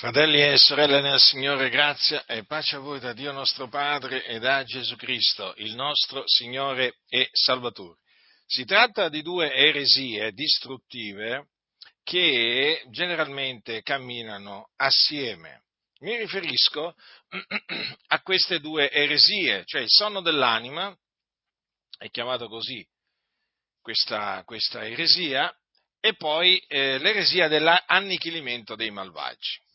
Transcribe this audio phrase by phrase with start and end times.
[0.00, 4.38] Fratelli e sorelle nel Signore, grazia e pace a voi da Dio nostro Padre e
[4.38, 7.98] da Gesù Cristo, il nostro Signore e Salvatore.
[8.46, 11.48] Si tratta di due eresie distruttive
[12.02, 15.64] che generalmente camminano assieme.
[15.98, 16.94] Mi riferisco
[18.08, 20.96] a queste due eresie, cioè il sonno dell'anima,
[21.98, 22.82] è chiamato così
[23.82, 25.54] questa, questa eresia,
[26.00, 29.68] e poi eh, l'eresia dell'annichilimento dei malvagi.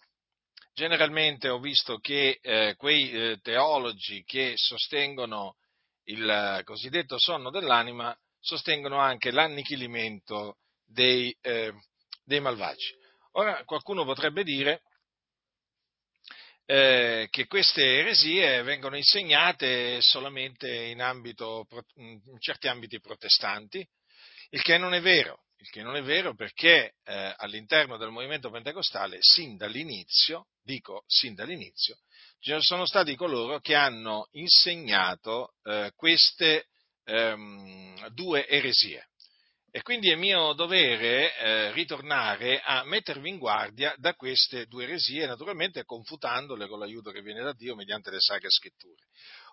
[0.75, 5.55] Generalmente ho visto che eh, quei eh, teologi che sostengono
[6.07, 11.73] il eh, cosiddetto sonno dell'anima sostengono anche l'annichilimento dei, eh,
[12.25, 12.93] dei malvagi.
[13.38, 14.81] Ora qualcuno potrebbe dire
[16.65, 23.87] eh, che queste eresie vengono insegnate solamente in, ambito, in certi ambiti protestanti,
[24.49, 28.51] il che non è vero il che non è vero perché eh, all'interno del movimento
[28.51, 31.98] pentecostale, sin dall'inizio, dico sin dall'inizio,
[32.40, 36.67] ci sono stati coloro che hanno insegnato eh, queste
[37.03, 39.07] ehm, due eresie.
[39.71, 45.25] E quindi è mio dovere eh, ritornare a mettervi in guardia da queste due eresie,
[45.25, 49.03] naturalmente confutandole con l'aiuto che viene da Dio mediante le sacre scritture.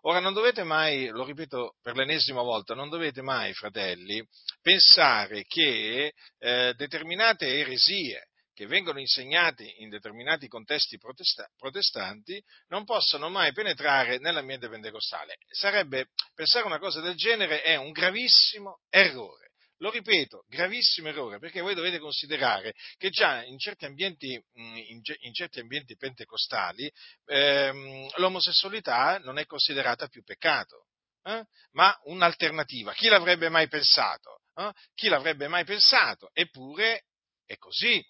[0.04, 4.26] Ora non dovete mai, lo ripeto per l'ennesima volta, non dovete mai, fratelli,
[4.60, 13.28] pensare che eh, determinate eresie che vengono insegnate in determinati contesti protesta- protestanti non possono
[13.28, 15.36] mai penetrare nell'ambiente pentecostale.
[15.48, 19.41] Sarebbe, pensare una cosa del genere è un gravissimo errore.
[19.82, 25.32] Lo ripeto, gravissimo errore, perché voi dovete considerare che già in certi ambienti, mm, in
[25.34, 26.88] certi ambienti pentecostali
[27.26, 30.86] ehm, l'omosessualità non è considerata più peccato,
[31.24, 31.44] eh?
[31.72, 32.92] ma un'alternativa.
[32.92, 34.42] Chi l'avrebbe mai pensato?
[34.54, 34.70] Eh?
[34.94, 36.30] Chi l'avrebbe mai pensato?
[36.32, 37.06] Eppure
[37.44, 38.00] è così.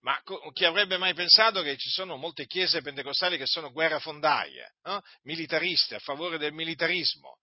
[0.00, 0.18] Ma
[0.54, 5.00] chi avrebbe mai pensato che ci sono molte chiese pentecostali che sono guerrafondaie, eh?
[5.24, 7.36] militariste, a favore del militarismo?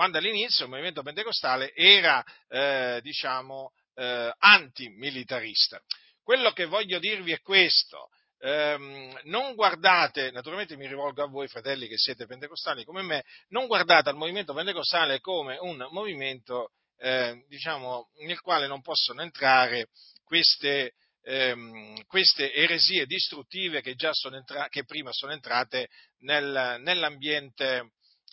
[0.00, 5.78] Quando all'inizio il movimento pentecostale era, eh, diciamo, eh, antimilitarista.
[6.22, 8.08] Quello che voglio dirvi è questo.
[8.38, 13.66] Um, non guardate, naturalmente mi rivolgo a voi fratelli che siete pentecostali come me, non
[13.66, 19.88] guardate al movimento pentecostale come un movimento eh, diciamo, nel quale non possono entrare
[20.24, 20.94] queste,
[21.24, 23.94] ehm, queste eresie distruttive che,
[24.32, 25.88] entra- che, prima sono entrate
[26.20, 27.90] nel, nell'ambiente,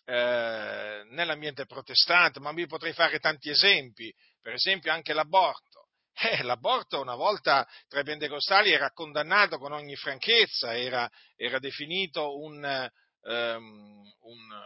[0.09, 5.85] eh, nell'ambiente protestante, ma vi potrei fare tanti esempi, per esempio anche l'aborto.
[6.19, 12.39] Eh, l'aborto una volta tra i pentecostali era condannato con ogni franchezza, era, era definito
[12.39, 12.89] un,
[13.21, 14.61] um, un,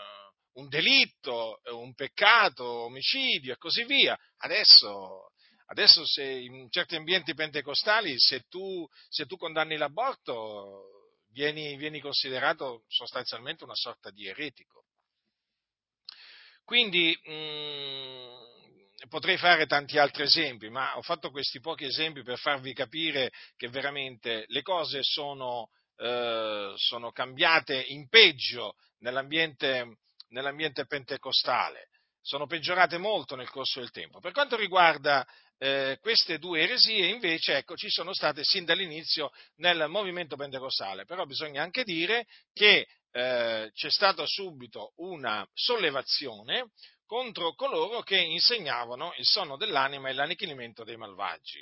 [0.53, 4.17] un, delitto, un peccato, omicidio e così via.
[4.37, 5.31] Adesso,
[5.65, 10.85] adesso se in certi ambienti pentecostali se tu, se tu condanni l'aborto
[11.31, 14.85] vieni, vieni considerato sostanzialmente una sorta di eretico.
[16.63, 22.37] Quindi mh, mm, potrei fare tanti altri esempi, ma ho fatto questi pochi esempi per
[22.37, 29.97] farvi capire che veramente le cose sono, eh, sono cambiate in peggio nell'ambiente,
[30.29, 31.89] nell'ambiente, pentecostale,
[32.21, 34.19] sono peggiorate molto nel corso del tempo.
[34.19, 39.87] Per quanto riguarda eh, queste due eresie, invece, ecco, ci sono state sin dall'inizio nel
[39.89, 46.71] movimento pentecostale, però bisogna anche dire che eh, c'è stata subito una sollevazione
[47.05, 51.59] contro coloro che insegnavano il sonno dell'anima e l'annichilimento dei malvagi.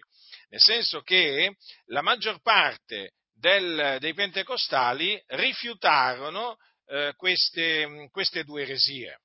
[0.50, 1.56] Nel senso che
[1.86, 9.22] la maggior parte del, dei pentecostali rifiutarono eh, queste, queste, due eresie.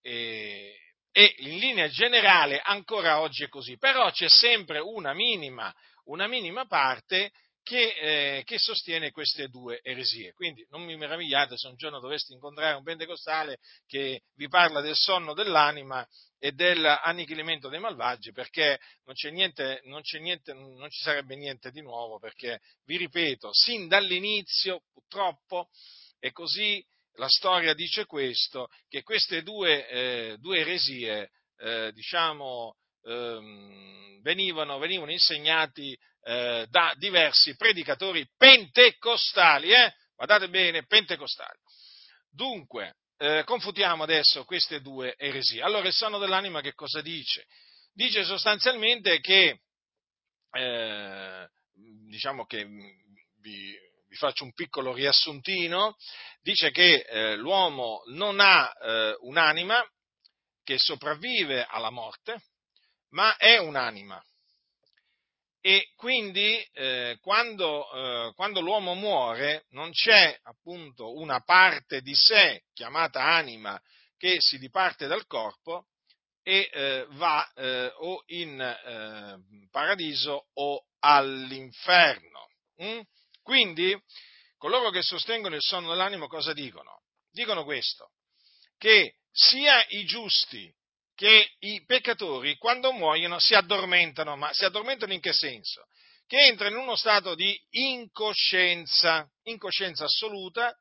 [0.00, 0.76] E,
[1.10, 6.66] e, in linea generale ancora oggi è così, però c'è sempre una minima, una minima
[6.66, 7.32] parte
[7.62, 10.32] che, eh, che, sostiene queste due eresie.
[10.32, 14.96] Quindi non mi meravigliate se un giorno doveste incontrare un pentecostale che vi parla del
[14.96, 16.06] sonno dell'anima
[16.38, 22.18] e dell'annichilimento dei malvagi, perché non, niente, non, niente, non ci sarebbe niente di nuovo,
[22.18, 25.68] perché vi ripeto, sin dall'inizio purtroppo
[26.18, 26.84] è così,
[27.14, 35.10] la storia dice questo, che queste due, eh, due eresie, eh, diciamo, ehm, venivano, venivano
[35.10, 39.94] insegnati eh, da diversi predicatori pentecostali, eh?
[40.14, 41.58] guardate bene, pentecostali.
[42.30, 45.62] Dunque, eh, confutiamo adesso queste due eresie.
[45.62, 47.44] Allora, il sonno dell'anima che cosa dice?
[47.92, 49.60] Dice sostanzialmente che,
[50.52, 51.48] eh,
[52.06, 53.76] diciamo che vi,
[54.08, 55.96] vi, faccio un piccolo riassuntino,
[56.40, 59.84] dice che eh, l'uomo non ha eh, un'anima
[60.62, 62.40] che sopravvive alla morte,
[63.10, 64.22] ma è un'anima
[65.62, 72.64] E quindi eh, quando, eh, quando, l'uomo muore non c'è appunto una parte di sé
[72.72, 73.80] chiamata anima
[74.16, 75.88] che si diparte dal corpo
[76.42, 82.48] e eh, va eh, o in eh, paradiso o all'inferno.
[82.82, 83.00] Mm?
[83.42, 83.98] Quindi
[84.56, 87.02] coloro che sostengono il sonno dell'animo cosa dicono?
[87.30, 88.12] Dicono questo,
[88.78, 90.72] che sia i giusti
[91.20, 95.86] che i peccatori quando muoiono si addormentano, ma si addormentano in che senso?
[96.26, 100.74] Che entrano in uno stato di incoscienza, incoscienza assoluta,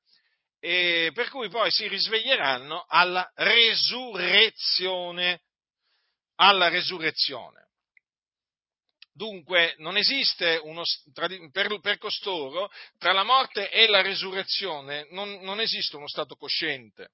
[0.58, 5.42] e per cui poi si risveglieranno alla resurrezione,
[6.36, 7.68] alla resurrezione.
[9.12, 10.84] Dunque non esiste uno,
[11.52, 17.12] per, per, costoro, tra la morte e la resurrezione, non, non esiste uno stato cosciente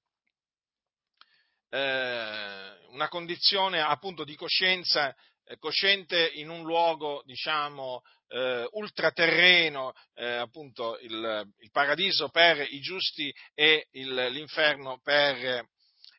[1.69, 5.15] eh, una condizione appunto di coscienza
[5.47, 12.79] eh, cosciente in un luogo, diciamo, eh, ultraterreno, eh, appunto il, il, paradiso per i
[12.79, 15.67] giusti e il, l'inferno per,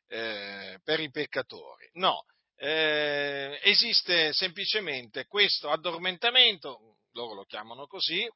[0.06, 1.88] eh, per, i peccatori.
[1.94, 2.24] No,
[2.56, 8.28] eh, esiste semplicemente questo addormentamento, loro lo chiamano così,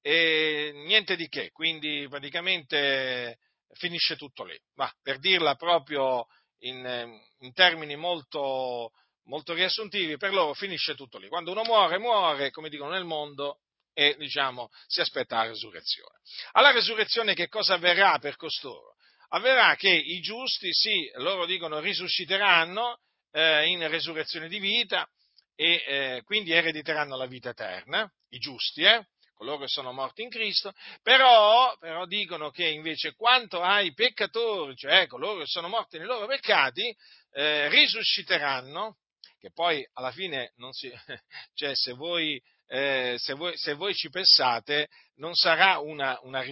[0.00, 3.38] e niente di che, quindi praticamente
[3.74, 4.58] finisce tutto lì.
[4.74, 6.26] Ma per dirla proprio
[6.60, 8.92] in, in termini molto,
[9.24, 11.28] molto riassuntivi, per loro finisce tutto lì.
[11.28, 13.60] Quando uno muore, muore, come dicono nel mondo,
[13.98, 16.18] e diciamo, si aspetta la resurrezione.
[16.52, 18.94] Alla resurrezione che cosa avverrà per costoro?
[19.28, 23.00] Avverrà che i giusti, sì, loro dicono, risusciteranno
[23.32, 25.08] eh, in resurrezione di vita
[25.54, 29.06] e eh, quindi erediteranno la vita eterna, i giusti, eh?
[29.36, 30.72] Coloro che sono morti in Cristo,
[31.02, 36.26] però, però, dicono che invece quanto ai peccatori, cioè coloro che sono morti nei loro
[36.26, 36.94] peccati,
[37.32, 38.96] eh, risusciteranno,
[39.38, 40.90] che poi alla fine non si,
[41.54, 46.42] cioè se voi, eh, se, voi, se voi, ci pensate non sarà, una, una,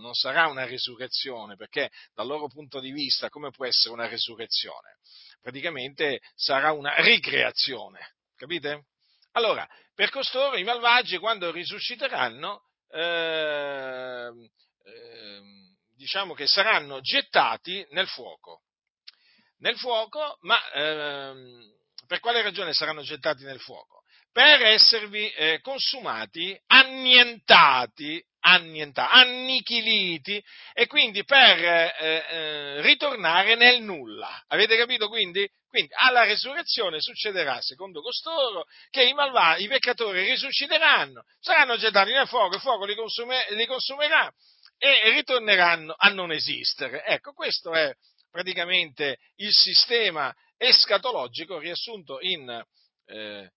[0.00, 4.98] non sarà una risurrezione, perché dal loro punto di vista come può essere una risurrezione?
[5.40, 8.84] Praticamente sarà una ricreazione, capite?
[9.32, 14.30] Allora, per costoro i malvagi quando risusciteranno, eh,
[14.84, 15.40] eh,
[15.96, 18.62] diciamo che saranno gettati nel fuoco.
[19.58, 21.34] Nel fuoco, ma eh,
[22.06, 24.02] per quale ragione saranno gettati nel fuoco?
[24.32, 30.42] Per esservi eh, consumati, annientati annientati, annichiliti
[30.72, 34.44] e quindi per eh, eh, ritornare nel nulla.
[34.48, 35.48] Avete capito quindi?
[35.70, 42.26] Quindi alla resurrezione succederà, secondo costoro, che i malvagi, i peccatori risusciteranno, saranno gettati nel
[42.26, 44.32] fuoco, il fuoco li, consume, li consumerà
[44.76, 47.04] e ritorneranno a non esistere.
[47.04, 47.94] Ecco, questo è
[48.28, 52.50] praticamente il sistema escatologico riassunto in
[53.06, 53.50] eh,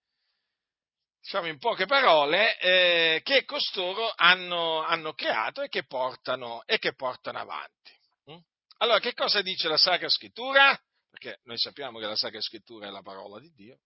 [1.20, 6.94] diciamo in poche parole, eh, che costoro hanno, hanno creato e che, portano, e che
[6.94, 7.92] portano avanti.
[8.30, 8.38] Mm?
[8.80, 10.80] Allora, che cosa dice la Sacra Scrittura?
[11.14, 13.78] Perché noi sappiamo che la Sacra Scrittura è la parola di Dio,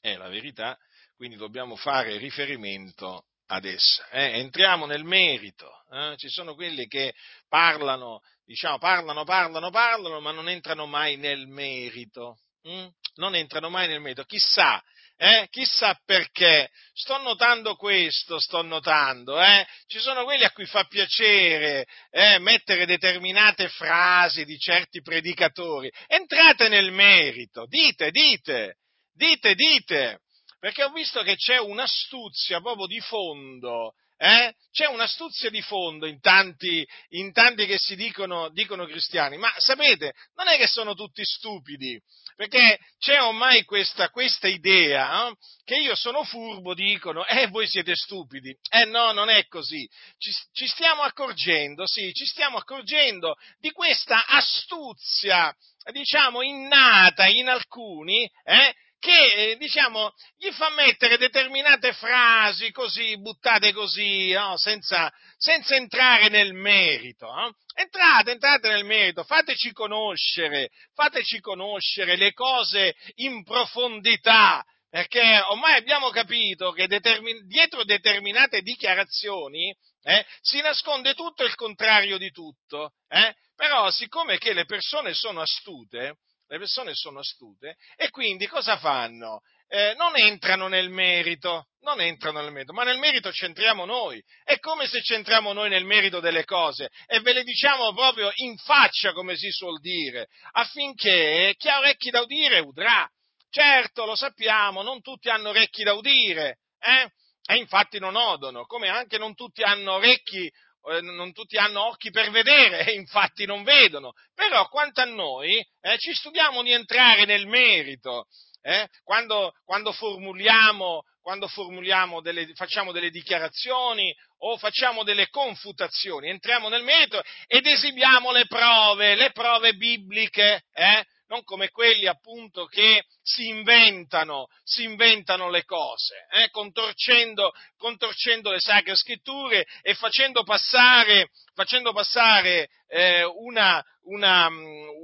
[0.00, 0.76] è la verità,
[1.14, 4.08] quindi dobbiamo fare riferimento ad essa.
[4.08, 4.40] Eh?
[4.40, 5.70] Entriamo nel merito.
[5.92, 6.14] Eh?
[6.16, 7.14] Ci sono quelli che
[7.48, 12.40] parlano, diciamo, parlano, parlano, parlano, ma non entrano mai nel merito.
[12.68, 12.86] Mm?
[13.14, 14.24] Non entrano mai nel merito.
[14.24, 14.82] Chissà
[15.16, 15.46] eh?
[15.50, 16.70] Chissà perché.
[16.92, 19.40] Sto notando questo, sto notando.
[19.40, 19.66] Eh?
[19.86, 25.90] Ci sono quelli a cui fa piacere eh, mettere determinate frasi di certi predicatori.
[26.06, 28.78] Entrate nel merito, dite, dite,
[29.12, 30.20] dite, dite.
[30.58, 33.94] Perché ho visto che c'è un'astuzia proprio di fondo
[34.24, 34.54] eh?
[34.72, 40.14] C'è un'astuzia di fondo in tanti, in tanti che si dicono, dicono, cristiani, ma sapete,
[40.34, 42.00] non è che sono tutti stupidi,
[42.34, 45.34] perché c'è ormai questa, questa idea eh?
[45.64, 48.56] che io sono furbo, dicono, eh, voi siete stupidi.
[48.70, 49.88] Eh no, non è così.
[50.16, 55.54] Ci, ci stiamo accorgendo, sì, ci stiamo accorgendo di questa astuzia
[55.92, 63.74] diciamo, innata in alcuni, eh, che eh, diciamo, gli fa mettere determinate frasi così, buttate
[63.74, 64.56] così, no?
[64.56, 67.26] senza, senza, entrare nel merito.
[67.26, 67.54] No?
[67.74, 76.08] Entrate, entrate nel merito, fateci conoscere, fateci conoscere le cose in profondità, perché ormai abbiamo
[76.08, 83.34] capito che determin- dietro determinate dichiarazioni eh, si nasconde tutto il contrario di tutto, eh?
[83.54, 86.16] però siccome che le persone sono astute,
[86.46, 89.40] le persone sono astute e quindi cosa fanno?
[89.66, 94.22] Eh, non entrano nel merito, non entrano nel merito, ma nel merito c'entriamo noi.
[94.44, 98.56] È come se c'entriamo noi nel merito delle cose e ve le diciamo proprio in
[98.58, 103.08] faccia, come si suol dire, affinché chi ha orecchi da udire udrà.
[103.50, 107.08] Certo, lo sappiamo, non tutti hanno orecchi da udire, eh?
[107.46, 110.50] E infatti non odono, come anche non tutti hanno orecchi
[110.86, 115.56] eh, non tutti hanno occhi per vedere e infatti non vedono, però quanto a noi
[115.80, 118.26] eh, ci studiamo di entrare nel merito,
[118.62, 118.88] eh?
[119.02, 126.82] quando, quando, formuliamo, quando formuliamo delle, facciamo delle dichiarazioni o facciamo delle confutazioni, entriamo nel
[126.82, 131.04] merito ed esibiamo le prove, le prove bibliche, eh?
[131.28, 138.60] Non come quelli appunto che si inventano, si inventano le cose, eh, contorcendo, contorcendo, le
[138.60, 144.48] sacre scritture e facendo passare, facendo passare eh, una, una,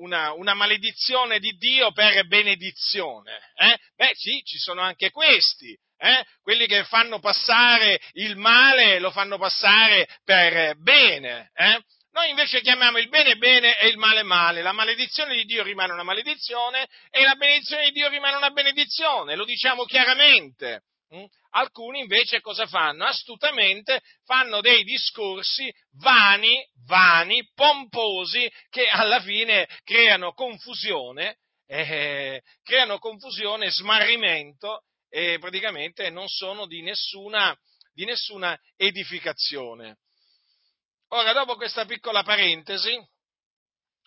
[0.01, 3.53] una, una, maledizione di Dio per benedizione.
[3.55, 3.79] Eh?
[3.97, 6.25] Beh sì, ci sono anche questi, eh?
[6.43, 11.51] quelli che fanno passare il male lo fanno passare per bene.
[11.55, 11.83] Eh?
[12.13, 14.63] Noi invece chiamiamo il bene bene e il male male.
[14.63, 19.37] La maledizione di Dio rimane una maledizione e la benedizione di Dio rimane una benedizione,
[19.37, 20.83] lo diciamo chiaramente.
[21.15, 21.25] Mm?
[21.51, 23.05] Alcuni invece cosa fanno?
[23.05, 33.71] Astutamente fanno dei discorsi vani, vani, pomposi, che alla fine creano confusione, eh, creano confusione,
[33.71, 37.57] smarrimento e praticamente non sono di nessuna,
[37.93, 39.99] di nessuna edificazione.
[41.13, 42.97] Ora, dopo questa piccola parentesi,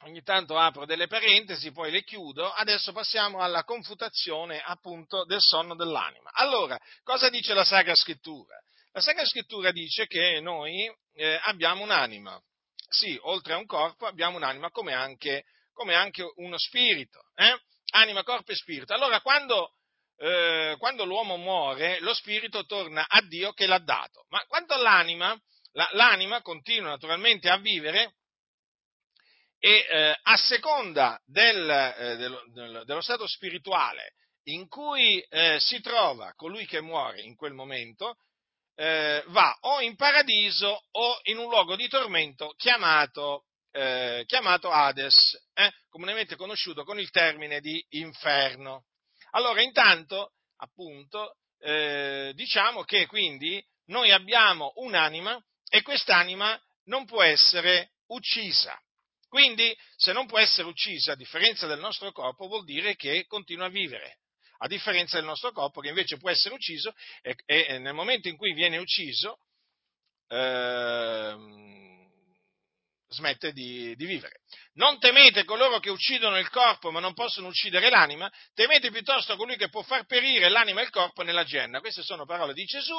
[0.04, 5.76] ogni tanto apro delle parentesi, poi le chiudo, adesso passiamo alla confutazione appunto del sonno
[5.76, 6.30] dell'anima.
[6.32, 8.56] Allora, cosa dice la Sacra Scrittura?
[8.94, 12.42] La Sacra Scrittura dice che noi eh, abbiamo un'anima,
[12.88, 15.44] sì, oltre a un corpo abbiamo un'anima come anche,
[15.74, 17.60] come anche uno spirito, eh?
[17.92, 18.94] anima, corpo e spirito.
[18.94, 19.74] Allora, quando,
[20.20, 25.38] eh, quando l'uomo muore, lo spirito torna a Dio che l'ha dato, ma quanto all'anima,
[25.74, 28.16] la, l'anima continua naturalmente a vivere
[29.60, 34.16] e eh, a seconda del, eh, dello, dello, stato spirituale
[34.48, 38.18] in cui eh, si trova colui che muore in quel momento,
[38.76, 45.50] eh, va o in paradiso o in un luogo di tormento chiamato, eh, chiamato Hades,
[45.54, 48.86] eh, comunemente conosciuto con il termine di inferno.
[49.32, 58.80] Allora, intanto, appunto, diciamo che quindi noi abbiamo un'anima e quest'anima non può essere uccisa.
[59.28, 63.66] Quindi, se non può essere uccisa, a differenza del nostro corpo, vuol dire che continua
[63.66, 64.20] a vivere,
[64.60, 68.38] a differenza del nostro corpo che invece può essere ucciso e, e nel momento in
[68.38, 69.40] cui viene ucciso
[70.28, 71.36] eh,
[73.10, 74.42] smette di, di, vivere.
[74.74, 79.58] Non temete coloro che uccidono il corpo ma non possono uccidere l'anima, temete piuttosto colui
[79.58, 81.80] che può far perire l'anima e il corpo nella genna.
[81.80, 82.96] Queste sono parole di Gesù,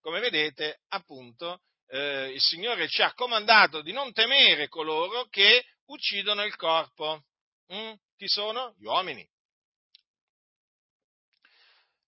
[0.00, 6.44] come vedete appunto eh, il Signore ci ha comandato di non temere coloro che uccidono
[6.44, 7.22] il corpo.
[7.72, 7.92] Mm?
[8.16, 8.74] Chi sono?
[8.78, 9.26] Gli uomini.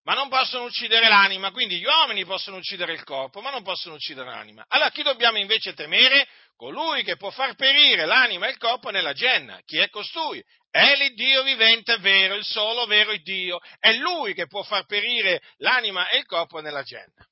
[0.02, 3.94] Ma non possono uccidere l'anima, quindi gli uomini possono uccidere il corpo, ma non possono
[3.94, 4.64] uccidere l'anima.
[4.68, 6.26] Allora chi dobbiamo invece temere?
[6.56, 9.60] Colui che può far perire l'anima e il corpo nella genna.
[9.64, 10.42] Chi è costui?
[10.70, 13.60] È l'Iddio vivente vero, il solo vero Dio.
[13.78, 17.26] È Lui che può far perire l'anima e il corpo nella genna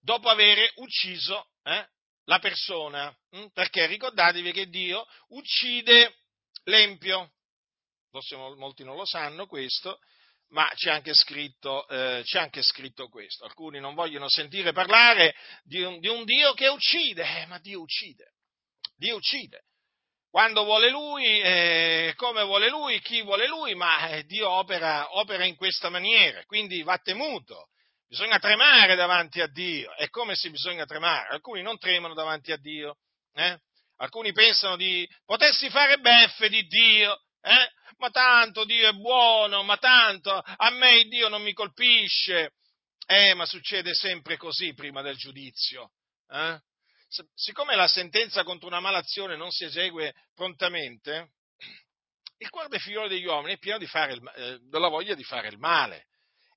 [0.00, 1.86] dopo aver ucciso eh,
[2.24, 3.46] la persona, hm?
[3.52, 6.16] perché ricordatevi che Dio uccide
[6.64, 7.32] l'empio,
[8.10, 9.98] forse molti non lo sanno questo,
[10.50, 13.44] ma c'è anche, scritto, eh, c'è anche scritto, questo.
[13.44, 17.80] Alcuni non vogliono sentire parlare di un, di un Dio che uccide, eh, ma Dio
[17.80, 18.32] uccide,
[18.96, 19.64] Dio uccide.
[20.28, 25.44] Quando vuole Lui, eh, come vuole Lui, chi vuole Lui, ma eh, Dio opera, opera
[25.44, 27.69] in questa maniera, quindi va temuto
[28.10, 29.94] Bisogna tremare davanti a Dio.
[29.94, 31.28] E come si bisogna tremare?
[31.28, 32.96] Alcuni non tremano davanti a Dio.
[33.34, 33.56] Eh?
[33.98, 37.22] Alcuni pensano di potessi fare beffe di Dio.
[37.40, 37.70] Eh?
[37.98, 42.54] Ma tanto Dio è buono, ma tanto a me Dio non mi colpisce.
[43.06, 45.92] Eh, ma succede sempre così prima del giudizio.
[46.30, 46.60] Eh?
[47.32, 51.34] Siccome la sentenza contro una malazione non si esegue prontamente,
[52.38, 55.58] il cuore dei figlioli degli uomini è pieno il, eh, della voglia di fare il
[55.58, 56.06] male.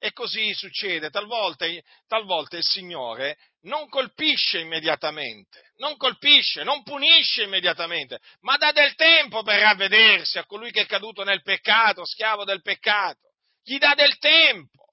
[0.06, 1.66] E così succede, talvolta,
[2.10, 9.44] talvolta, il Signore non colpisce immediatamente, non colpisce, non punisce immediatamente, ma dà del tempo
[9.44, 13.30] per ravvedersi a colui che è caduto nel peccato, schiavo del peccato.
[13.64, 14.88] Gli dà del tempo,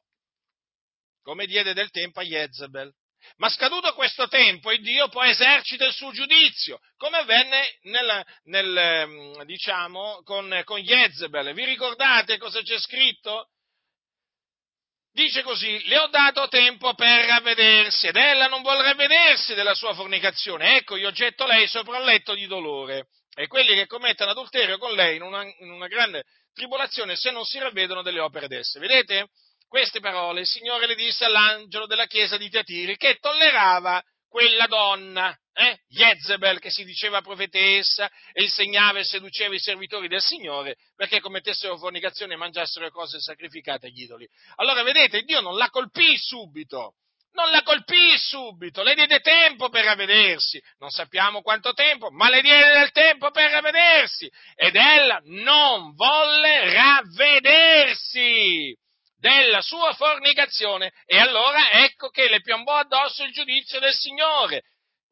[1.23, 2.95] come diede del tempo a Jezebel.
[3.39, 8.77] Ma scaduto questo tempo, il Dio poi esercita il suo giudizio, come avvenne nel, nel,
[8.77, 11.53] ehm, diciamo, con, con Jezebel.
[11.53, 13.49] Vi ricordate cosa c'è scritto?
[15.13, 19.93] Dice così, le ho dato tempo per ravvedersi ed ella non vuole ravvedersi della sua
[19.95, 20.77] fornicazione.
[20.77, 24.93] Ecco, io getto lei sopra un letto di dolore e quelli che commettono adulterio con
[24.93, 28.79] lei in una, in una grande tribolazione se non si ravvedono delle opere d'esse.
[28.79, 29.29] Vedete?
[29.71, 35.37] queste parole il Signore le disse all'angelo della chiesa di Tiatiri che tollerava quella donna,
[35.53, 35.81] eh?
[35.89, 41.77] Jezebel, che si diceva profetessa e insegnava e seduceva i servitori del Signore perché commettessero
[41.77, 44.27] fornicazione e mangiassero cose sacrificate agli idoli.
[44.57, 46.95] Allora vedete, Dio non la colpì subito,
[47.33, 52.41] non la colpì subito, le diede tempo per ravvedersi, non sappiamo quanto tempo, ma le
[52.41, 58.77] diede del tempo per ravvedersi ed ella non volle ravvedersi
[59.21, 64.63] della sua fornicazione e allora ecco che le piombò addosso il giudizio del Signore.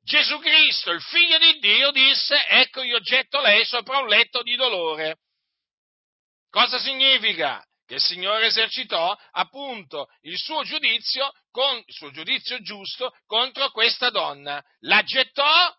[0.03, 4.57] Gesù Cristo, il figlio di Dio, disse, ecco io getto lei sopra un letto di
[4.57, 5.19] dolore.
[6.49, 7.63] Cosa significa?
[7.87, 14.09] Che il Signore esercitò appunto il suo giudizio, con, il suo giudizio giusto contro questa
[14.09, 14.63] donna.
[14.81, 15.75] La gettò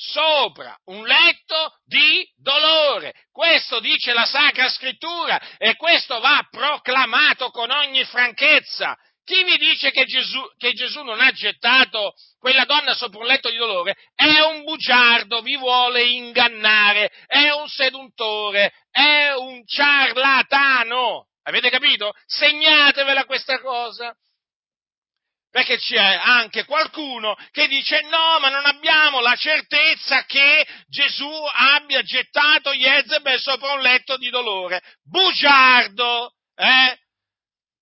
[0.00, 3.12] sopra un letto di dolore.
[3.30, 8.96] Questo dice la Sacra Scrittura e questo va proclamato con ogni franchezza.
[9.22, 13.50] Chi vi dice che Gesù, che Gesù, non ha gettato quella donna sopra un letto
[13.50, 21.26] di dolore è un bugiardo, vi vuole ingannare, è un seduttore, è un ciarlatano.
[21.42, 22.12] Avete capito?
[22.26, 24.14] Segnatevela questa cosa
[25.50, 32.02] perché c'è anche qualcuno che dice no, ma non abbiamo la certezza che Gesù abbia
[32.02, 34.80] gettato Jezebel sopra un letto di dolore.
[35.02, 36.34] Bugiardo!
[36.54, 36.98] Eh?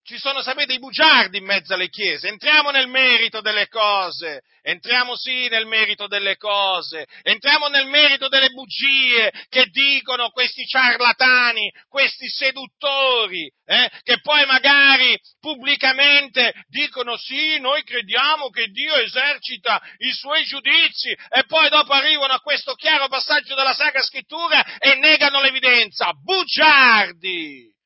[0.09, 2.29] Ci sono, sapete, i bugiardi in mezzo alle chiese.
[2.29, 4.41] Entriamo nel merito delle cose.
[4.63, 7.05] Entriamo sì nel merito delle cose.
[7.21, 15.15] Entriamo nel merito delle bugie che dicono questi ciarlatani, questi seduttori, eh, che poi magari
[15.41, 22.33] pubblicamente dicono sì, noi crediamo che Dio esercita i suoi giudizi e poi dopo arrivano
[22.33, 26.13] a questo chiaro passaggio della Sacra Scrittura e negano l'evidenza.
[26.15, 27.77] Bugiardi!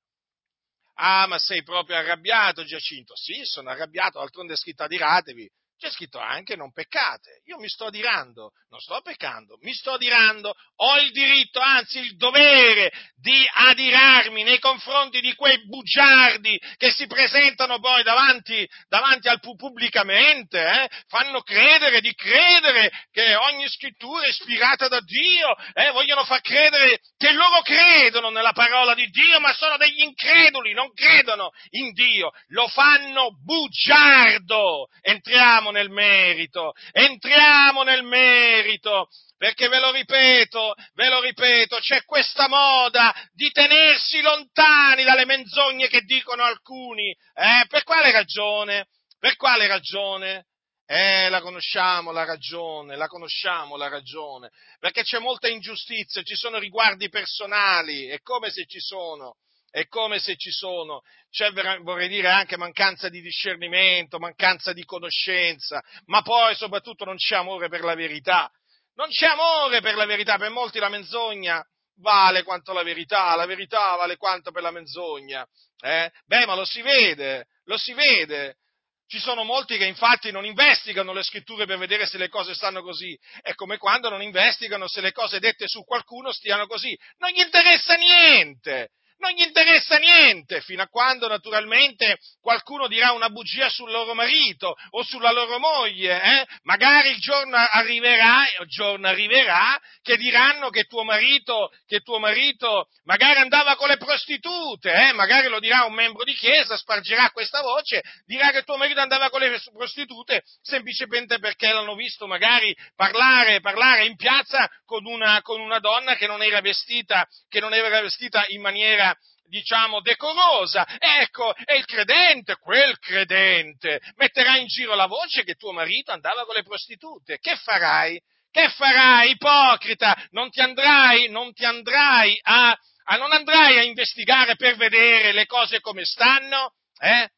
[0.94, 3.16] Ah, ma sei proprio arrabbiato, Giacinto?
[3.16, 5.50] Sì, sono arrabbiato, d'altronde è scritto adiratevi
[5.82, 7.42] c'è scritto anche non peccate.
[7.46, 12.16] Io mi sto adirando, non sto peccando, mi sto adirando, ho il diritto, anzi il
[12.16, 19.40] dovere di adirarmi nei confronti di quei bugiardi che si presentano poi davanti, davanti al
[19.40, 20.88] pubblicamente, eh?
[21.08, 25.90] fanno credere di credere che ogni scrittura è ispirata da Dio, eh?
[25.90, 30.92] vogliono far credere che loro credono nella parola di Dio, ma sono degli increduli, non
[30.92, 34.86] credono in Dio, lo fanno bugiardo.
[35.00, 42.46] Entriamo nel merito, entriamo nel merito, perché ve lo ripeto, ve lo ripeto, c'è questa
[42.46, 47.10] moda di tenersi lontani dalle menzogne che dicono alcuni.
[47.10, 48.86] Eh, per quale ragione?
[49.18, 50.46] Per quale ragione?
[50.86, 56.58] Eh, la conosciamo la ragione, la conosciamo la ragione, perché c'è molta ingiustizia, ci sono
[56.58, 59.36] riguardi personali, è come se ci sono,
[59.72, 65.82] è come se ci sono, c'è vorrei dire anche mancanza di discernimento, mancanza di conoscenza,
[66.04, 68.52] ma poi soprattutto non c'è amore per la verità.
[68.96, 73.46] Non c'è amore per la verità, per molti la menzogna vale quanto la verità, la
[73.46, 75.46] verità vale quanto per la menzogna.
[75.80, 76.12] Eh?
[76.26, 78.58] Beh, ma lo si vede, lo si vede.
[79.06, 82.82] Ci sono molti che infatti non investigano le scritture per vedere se le cose stanno
[82.82, 83.18] così.
[83.40, 86.94] È come quando non investigano se le cose dette su qualcuno stiano così.
[87.16, 88.90] Non gli interessa niente
[89.22, 94.74] non gli interessa niente, fino a quando naturalmente qualcuno dirà una bugia sul loro marito
[94.90, 96.46] o sulla loro moglie, eh?
[96.62, 102.88] magari il giorno arriverà, il giorno arriverà che diranno che tuo marito, che tuo marito
[103.04, 105.12] magari andava con le prostitute, eh?
[105.12, 109.30] magari lo dirà un membro di chiesa, spargerà questa voce, dirà che tuo marito andava
[109.30, 115.60] con le prostitute semplicemente perché l'hanno visto magari parlare, parlare in piazza con una, con
[115.60, 119.11] una donna che non era vestita, che non era vestita in maniera
[119.52, 120.86] diciamo, decorosa.
[120.98, 126.46] Ecco, e il credente, quel credente, metterà in giro la voce che tuo marito andava
[126.46, 127.38] con le prostitute.
[127.38, 128.18] Che farai?
[128.50, 130.16] Che farai, ipocrita?
[130.30, 132.70] Non ti andrai, non ti andrai a,
[133.04, 136.72] a non andrai a investigare per vedere le cose come stanno?
[136.98, 137.28] Eh?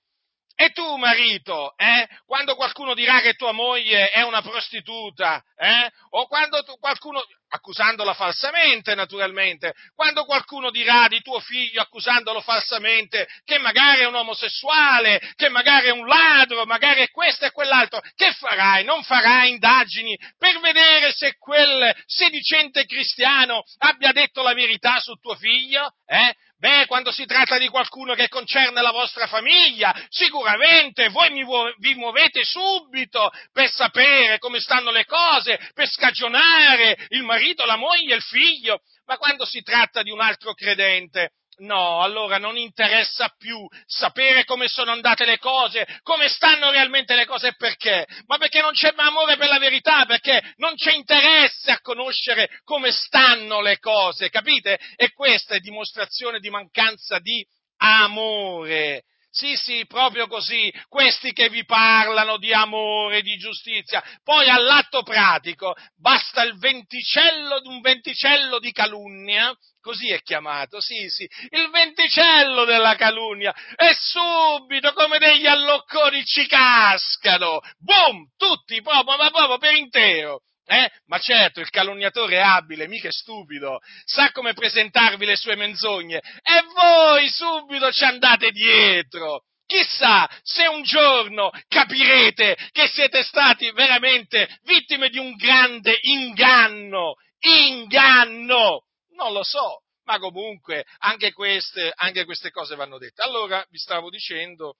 [0.56, 6.28] E tu, marito, eh, quando qualcuno dirà che tua moglie è una prostituta, eh, o
[6.28, 13.58] quando tu, qualcuno, accusandola falsamente naturalmente, quando qualcuno dirà di tuo figlio accusandolo falsamente che
[13.58, 18.32] magari è un omosessuale, che magari è un ladro, magari è questo e quell'altro, che
[18.32, 18.84] farai?
[18.84, 25.34] Non farai indagini per vedere se quel sedicente cristiano abbia detto la verità su tuo
[25.34, 25.94] figlio?
[26.06, 26.34] Eh?
[26.64, 31.28] Beh, quando si tratta di qualcuno che concerne la vostra famiglia, sicuramente voi
[31.76, 38.14] vi muovete subito per sapere come stanno le cose, per scagionare il marito, la moglie,
[38.14, 43.68] il figlio, ma quando si tratta di un altro credente, No, allora non interessa più
[43.86, 48.06] sapere come sono andate le cose, come stanno realmente le cose e perché.
[48.26, 52.90] Ma perché non c'è amore per la verità, perché non c'è interesse a conoscere come
[52.90, 54.78] stanno le cose, capite?
[54.96, 59.04] E questa è dimostrazione di mancanza di amore.
[59.36, 65.74] Sì, sì, proprio così, questi che vi parlano di amore, di giustizia, poi all'atto pratico
[65.96, 72.94] basta il venticello, un venticello di calunnia, così è chiamato, sì, sì, il venticello della
[72.94, 80.42] calunnia, e subito come degli allocconi ci cascano, boom, tutti proprio, ma proprio per intero.
[80.66, 80.90] Eh?
[81.06, 86.18] Ma certo, il calunniatore è abile, mica è stupido, sa come presentarvi le sue menzogne
[86.18, 89.44] e voi subito ci andate dietro.
[89.66, 97.14] Chissà se un giorno capirete che siete stati veramente vittime di un grande inganno.
[97.40, 98.84] Inganno!
[99.16, 103.22] Non lo so, ma comunque anche queste, anche queste cose vanno dette.
[103.22, 104.76] Allora vi stavo dicendo,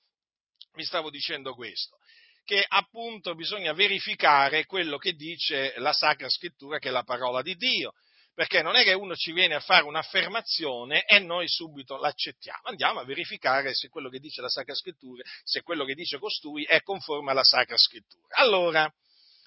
[0.75, 1.99] vi stavo dicendo questo
[2.45, 7.55] che appunto bisogna verificare quello che dice la Sacra Scrittura, che è la parola di
[7.57, 7.93] Dio.
[8.35, 12.63] Perché non è che uno ci viene a fare un'affermazione e noi subito l'accettiamo.
[12.65, 16.65] Andiamo a verificare se quello che dice la Sacra Scrittura, se quello che dice costui
[16.65, 18.35] è conforme alla Sacra Scrittura.
[18.37, 18.93] Allora,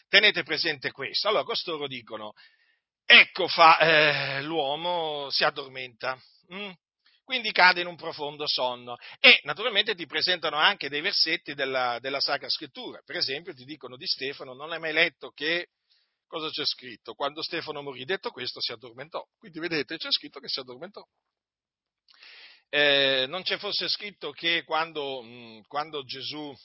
[0.08, 1.28] tenete presente questo.
[1.28, 2.32] Allora, costoro dicono,
[3.06, 6.18] ecco fa, eh, l'uomo si addormenta.
[6.54, 6.72] Mm?
[7.28, 8.96] Quindi cade in un profondo sonno.
[9.20, 13.02] E naturalmente ti presentano anche dei versetti della, della Sacra Scrittura.
[13.04, 15.72] Per esempio ti dicono di Stefano, non hai mai letto che
[16.26, 17.16] cosa c'è scritto?
[17.16, 19.28] Quando Stefano morì, detto questo, si addormentò.
[19.38, 21.06] Quindi vedete, c'è scritto che si addormentò.
[22.70, 26.56] Eh, non c'è fosse scritto che quando, mh, quando, Gesù,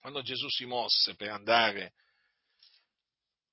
[0.00, 1.94] quando Gesù si mosse per andare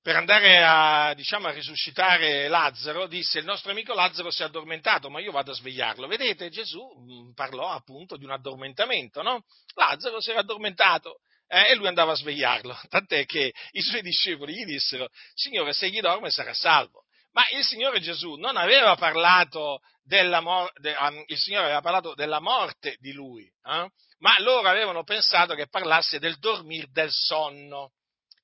[0.04, 5.08] per andare a, diciamo, a risuscitare Lazzaro, disse il nostro amico Lazzaro si è addormentato,
[5.08, 6.06] ma io vado a svegliarlo.
[6.06, 9.46] Vedete, Gesù mm, parlò appunto di un addormentamento, no?
[9.72, 14.52] Lazzaro si era addormentato eh, e lui andava a svegliarlo, tant'è che i suoi discepoli
[14.52, 17.04] gli dissero, Signore, se gli dorme sarà salvo.
[17.32, 22.12] Ma il Signore Gesù non aveva parlato della, mor- de- um, il Signore aveva parlato
[22.12, 23.88] della morte di lui, eh?
[24.18, 27.92] ma loro avevano pensato che parlasse del dormire del sonno.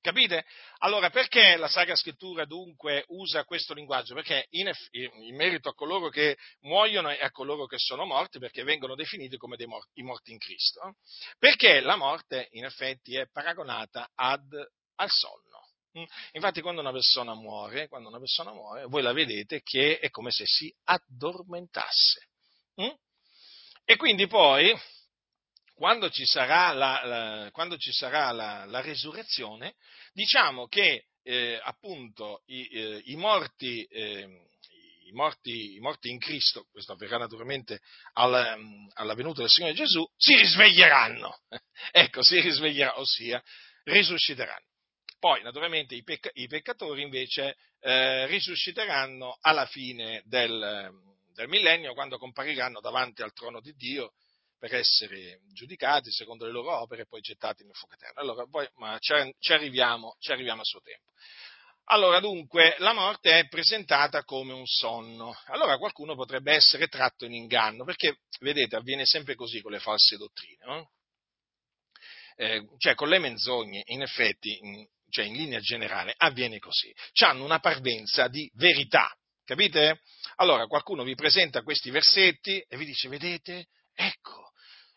[0.01, 0.45] Capite?
[0.79, 4.15] Allora, perché la Sacra Scrittura dunque usa questo linguaggio?
[4.15, 8.63] Perché in, in, merito a coloro che muoiono e a coloro che sono morti, perché
[8.63, 10.95] vengono definiti come dei morti, i morti in Cristo.
[11.37, 14.51] Perché la morte, in effetti, è paragonata ad,
[14.95, 15.69] al sonno.
[15.99, 16.03] Mm?
[16.31, 20.31] Infatti, quando una persona muore, quando una persona muore, voi la vedete che è come
[20.31, 22.27] se si addormentasse.
[22.81, 22.93] Mm?
[23.85, 24.75] E quindi poi,
[25.81, 27.01] quando ci sarà la,
[27.51, 29.73] la, ci sarà la, la resurrezione,
[30.13, 34.29] diciamo che eh, appunto i, eh, i, morti, eh,
[35.07, 37.79] i, morti, i, morti, in Cristo, questo avverrà naturalmente
[38.13, 38.55] alla,
[38.93, 41.39] alla venuta del Signore Gesù, si risveglieranno.
[41.91, 43.41] ecco, si risveglieranno, ossia
[43.85, 44.67] risusciteranno.
[45.17, 50.91] Poi, naturalmente, i, pecc- i peccatori invece eh, risusciteranno alla fine del,
[51.33, 54.11] del millennio, quando compariranno davanti al trono di Dio
[54.61, 58.21] per essere giudicati secondo le loro opere e poi gettati nel fuoco eterno.
[58.21, 61.09] Allora, poi, ma ci arriviamo, ci arriviamo a suo tempo.
[61.85, 65.35] Allora, dunque, la morte è presentata come un sonno.
[65.47, 70.15] Allora qualcuno potrebbe essere tratto in inganno, perché, vedete, avviene sempre così con le false
[70.15, 70.63] dottrine.
[70.63, 70.91] No?
[72.35, 76.93] Eh, cioè, con le menzogne, in effetti, in, cioè in linea generale, avviene così.
[77.25, 79.11] Hanno una parvenza di verità,
[79.43, 80.01] capite?
[80.35, 84.40] Allora, qualcuno vi presenta questi versetti e vi dice, vedete, ecco,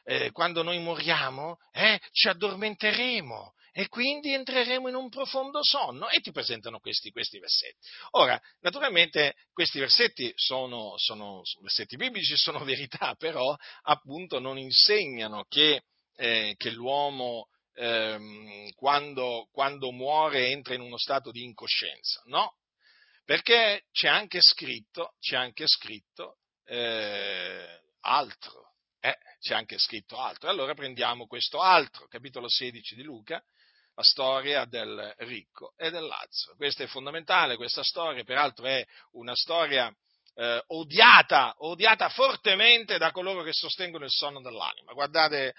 [0.04, 6.20] eh, quando noi moriamo, eh, ci addormenteremo e quindi entreremo in un profondo sonno e
[6.20, 7.88] ti presentano questi, questi versetti.
[8.12, 15.82] Ora, naturalmente questi versetti sono, sono, versetti biblici, sono verità, però appunto non insegnano che,
[16.14, 22.58] eh, che l'uomo ehm, quando, quando muore entra in uno stato di incoscienza, no?
[23.24, 26.36] Perché c'è anche scritto, c'è anche scritto
[26.66, 28.73] eh, altro
[29.04, 30.48] eh, c'è anche scritto altro.
[30.48, 33.42] Allora prendiamo questo altro, capitolo 16 di Luca,
[33.94, 36.56] la storia del ricco e del Lazzaro.
[36.56, 39.94] Questa è fondamentale, questa storia peraltro è una storia
[40.36, 44.94] eh, odiata, odiata fortemente da coloro che sostengono il sonno dell'anima.
[44.94, 45.52] Guardate,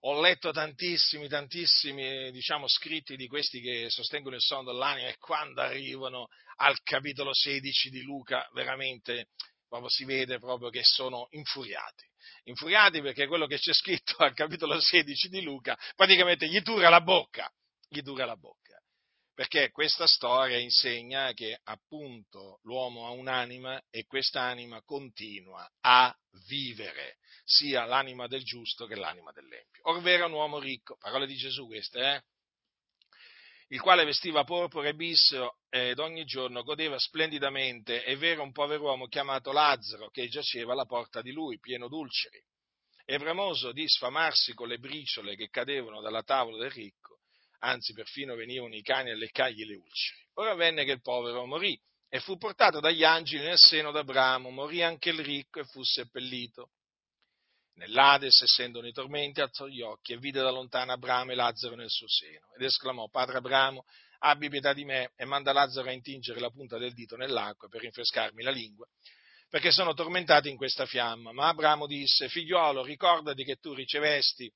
[0.00, 5.62] ho letto tantissimi, tantissimi, diciamo, scritti di questi che sostengono il sonno dell'anima e quando
[5.62, 9.28] arrivano al capitolo 16 di Luca, veramente
[9.74, 12.06] proprio si vede proprio che sono infuriati.
[12.44, 17.00] Infuriati perché quello che c'è scritto al capitolo 16 di Luca praticamente gli dura la
[17.00, 17.50] bocca,
[17.88, 18.78] gli dura la bocca.
[19.34, 27.84] perché questa storia insegna che appunto l'uomo ha un'anima e quest'anima continua a vivere, sia
[27.84, 29.82] l'anima del giusto che l'anima dell'empio.
[29.88, 32.22] Orvero un uomo ricco, parole di Gesù queste, eh?
[33.74, 39.08] Il quale vestiva porpora e bisso ed ogni giorno godeva splendidamente, e vero un pover'uomo
[39.08, 42.40] chiamato Lazzaro che giaceva alla porta di lui, pieno d'ulceri,
[43.04, 47.18] e bramoso di sfamarsi con le briciole che cadevano dalla tavola del ricco,
[47.58, 50.22] anzi perfino venivano i cani a leccargli le ulceri.
[50.34, 51.76] Ora venne che il povero morì
[52.08, 56.70] e fu portato dagli angeli nel seno d'Abramo, morì anche il ricco e fu seppellito.
[57.76, 61.90] Nell'Ades, essendo nei tormenti, alzò gli occhi e vide da lontano Abramo e Lazzaro nel
[61.90, 63.84] suo seno, ed esclamò, Padre Abramo,
[64.20, 67.80] abbi pietà di me e manda Lazzaro a intingere la punta del dito nell'acqua per
[67.80, 68.86] rinfrescarmi la lingua,
[69.48, 71.32] perché sono tormentato in questa fiamma.
[71.32, 74.50] Ma Abramo disse, figliuolo, ricordati che tu ricevesti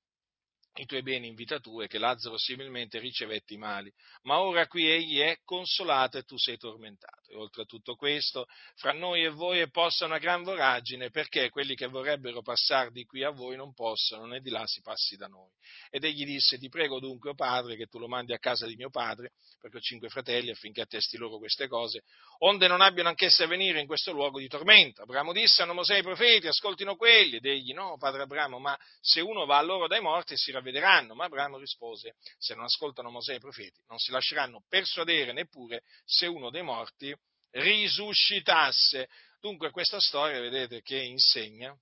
[0.79, 4.67] i tuoi beni in vita tua e che Lazzaro similmente ricevette i mali, ma ora
[4.67, 7.31] qui egli è consolato e tu sei tormentato.
[7.31, 11.51] E oltre a tutto questo, fra noi e voi è posta una gran voragine, perché
[11.51, 15.17] quelli che vorrebbero passare di qui a voi non possono, né di là si passi
[15.17, 15.51] da noi.
[15.91, 18.77] Ed egli disse, ti prego dunque, o padre, che tu lo mandi a casa di
[18.77, 22.05] mio padre, perché ho cinque fratelli, affinché attesti loro queste cose,
[22.39, 25.03] onde non abbiano anch'esse a venire in questo luogo di tormento.
[25.03, 27.37] Abramo disse, hanno Mosè i profeti, ascoltino quelli.
[27.37, 31.15] Ed egli, no, padre Abramo, ma se uno va a loro dai morti si ravvederanno.
[31.15, 36.27] Ma Abramo rispose, se non ascoltano Mosè i profeti, non si lasceranno persuadere neppure se
[36.27, 37.15] uno dei morti
[37.51, 39.09] risuscitasse.
[39.41, 41.77] Dunque questa storia, vedete, che insegna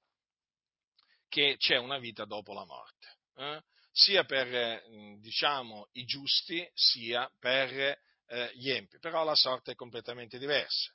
[1.29, 3.63] che c'è una vita dopo la morte, eh?
[3.91, 4.83] sia per,
[5.19, 10.93] diciamo, i giusti, sia per eh, gli empi, però la sorte è completamente diversa.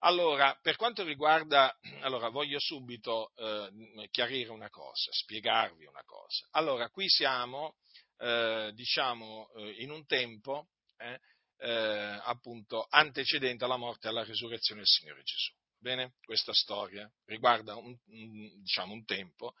[0.00, 6.46] Allora, per quanto riguarda, allora voglio subito eh, chiarire una cosa, spiegarvi una cosa.
[6.52, 7.76] Allora, qui siamo,
[8.18, 11.20] eh, diciamo, eh, in un tempo, eh,
[11.58, 15.52] eh, appunto, antecedente alla morte e alla risurrezione del Signore Gesù.
[15.78, 16.14] Bene?
[16.24, 19.54] Questa storia riguarda un, diciamo, un tempo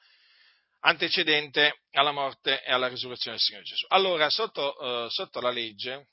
[0.80, 3.86] antecedente alla morte e alla risurrezione del Signore Gesù.
[3.88, 6.08] Allora, sotto, eh, sotto la legge,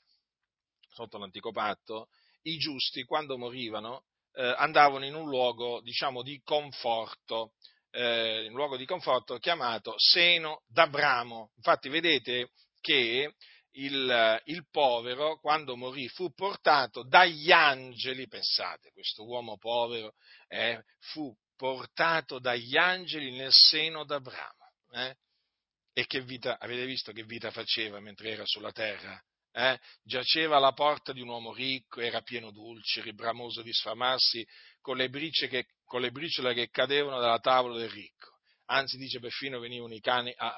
[0.94, 2.08] sotto l'antico patto,
[2.42, 7.52] i giusti, quando morivano, eh, andavano in un luogo, diciamo, di conforto,
[7.90, 11.52] eh, un luogo di conforto chiamato Seno d'Abramo.
[11.56, 13.34] Infatti vedete che
[13.72, 20.14] il, il, povero, quando morì, fu portato dagli angeli, pensate, questo uomo povero
[20.48, 24.72] eh, fu portato dagli angeli nel seno d'Abramo.
[24.92, 25.16] Eh?
[25.92, 29.20] E che vita, avete visto che vita faceva mentre era sulla terra?
[29.56, 34.44] Eh, giaceva alla porta di un uomo ricco, era pieno d'ulceri, bramoso di sfamarsi
[34.80, 38.32] con le, che, con le briciole che cadevano dalla tavola del ricco.
[38.66, 40.56] Anzi, dice, perfino venivano i cani a,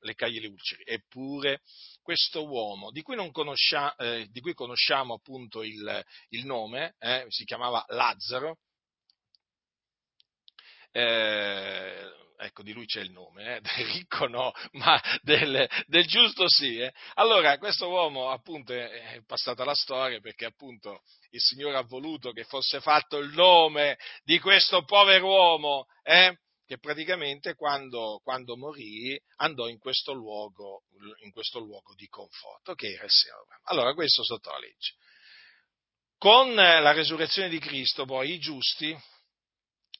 [0.00, 0.82] leccargli le ulceri.
[0.86, 1.60] Eppure,
[2.02, 7.44] questo uomo, di cui, conoscia, eh, di cui conosciamo appunto il, il nome, eh, si
[7.44, 8.58] chiamava Lazzaro,
[10.90, 16.48] eh, ecco, di lui c'è il nome, eh, del ricco no, ma del, del giusto
[16.48, 16.78] sì.
[16.78, 16.92] Eh.
[17.14, 22.44] Allora, questo uomo appunto è, passata la storia perché appunto il Signore ha voluto che
[22.44, 29.68] fosse fatto il nome di questo povero uomo, eh, che praticamente quando, quando, morì andò
[29.68, 30.82] in questo, luogo,
[31.22, 33.60] in questo luogo di conforto, che era il Signore.
[33.64, 34.94] Allora, questo sotto la legge.
[36.18, 38.96] Con la resurrezione di Cristo, poi i giusti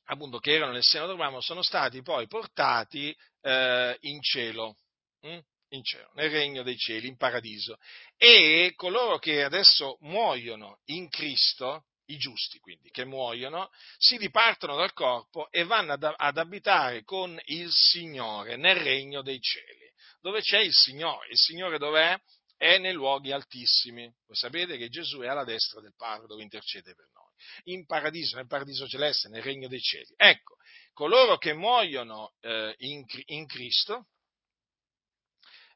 [0.07, 4.77] appunto che erano nel seno d'Abramo sono stati poi portati eh, in cielo,
[5.21, 5.39] hm?
[5.71, 7.79] in cielo, nel regno dei cieli, in paradiso.
[8.17, 14.93] E coloro che adesso muoiono in Cristo, i giusti quindi, che muoiono, si dipartono dal
[14.93, 19.91] corpo e vanno ad, ad abitare con il Signore nel regno dei cieli,
[20.21, 21.29] dove c'è il Signore.
[21.31, 22.17] Il Signore dov'è?
[22.57, 24.03] È nei luoghi altissimi.
[24.27, 27.27] Voi sapete che Gesù è alla destra del Padre dove intercede per noi
[27.65, 30.13] in paradiso, nel paradiso celeste, nel regno dei cieli.
[30.17, 30.57] Ecco,
[30.93, 34.09] coloro che muoiono eh, in, in, Cristo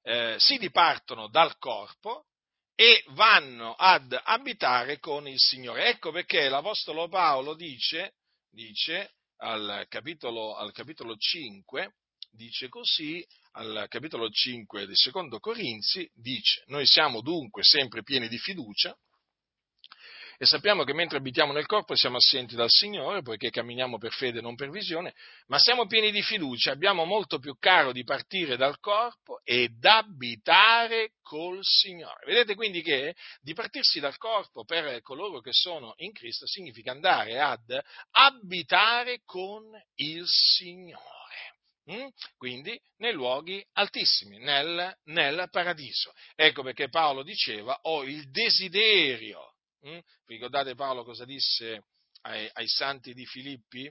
[0.03, 2.27] eh, si dipartono dal corpo
[2.75, 5.89] e vanno ad abitare con il Signore.
[5.89, 8.15] Ecco perché l'Apostolo Paolo dice,
[8.49, 11.95] dice al, capitolo, al capitolo 5,
[12.31, 18.39] dice così, al capitolo 5 del secondo Corinzi, dice, noi siamo dunque sempre pieni di
[18.39, 18.97] fiducia,
[20.43, 24.39] e sappiamo che mentre abitiamo nel corpo siamo assenti dal Signore, poiché camminiamo per fede
[24.39, 25.13] e non per visione,
[25.49, 31.11] ma siamo pieni di fiducia, abbiamo molto più caro di partire dal corpo ed abitare
[31.21, 32.25] col Signore.
[32.25, 37.79] Vedete quindi che dipartirsi dal corpo per coloro che sono in Cristo significa andare ad
[38.13, 39.65] abitare con
[39.97, 41.20] il Signore.
[41.91, 42.07] Mm?
[42.37, 46.13] quindi nei luoghi altissimi, nel, nel, paradiso.
[46.37, 49.55] Ecco perché Paolo diceva ho il desiderio.
[49.87, 49.99] Mm?
[50.27, 51.87] Ricordate Paolo cosa disse
[52.23, 53.91] ai, ai santi di Filippi?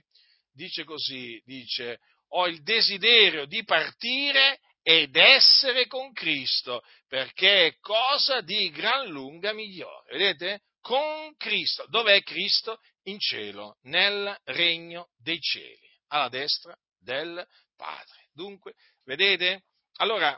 [0.51, 8.41] Dice così, dice ho il desiderio di partire ed essere con Cristo, perché è cosa
[8.41, 10.17] di gran lunga migliore.
[10.17, 10.62] Vedete?
[10.79, 11.85] Con Cristo.
[11.89, 12.79] Dov'è Cristo?
[13.03, 17.45] In cielo, nel regno dei cieli, alla destra del
[17.80, 18.28] Padre.
[18.34, 18.74] Dunque,
[19.06, 19.63] vedete?
[20.00, 20.38] Allora,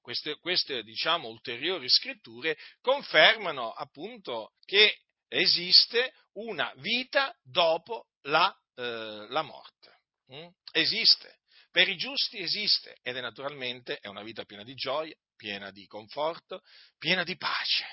[0.00, 9.42] queste, queste diciamo, ulteriori scritture confermano appunto che esiste una vita dopo la, eh, la
[9.42, 9.98] morte.
[10.32, 10.46] Mm?
[10.72, 11.40] Esiste.
[11.70, 15.86] Per i giusti esiste ed è naturalmente è una vita piena di gioia, piena di
[15.86, 16.62] conforto,
[16.96, 17.84] piena di pace.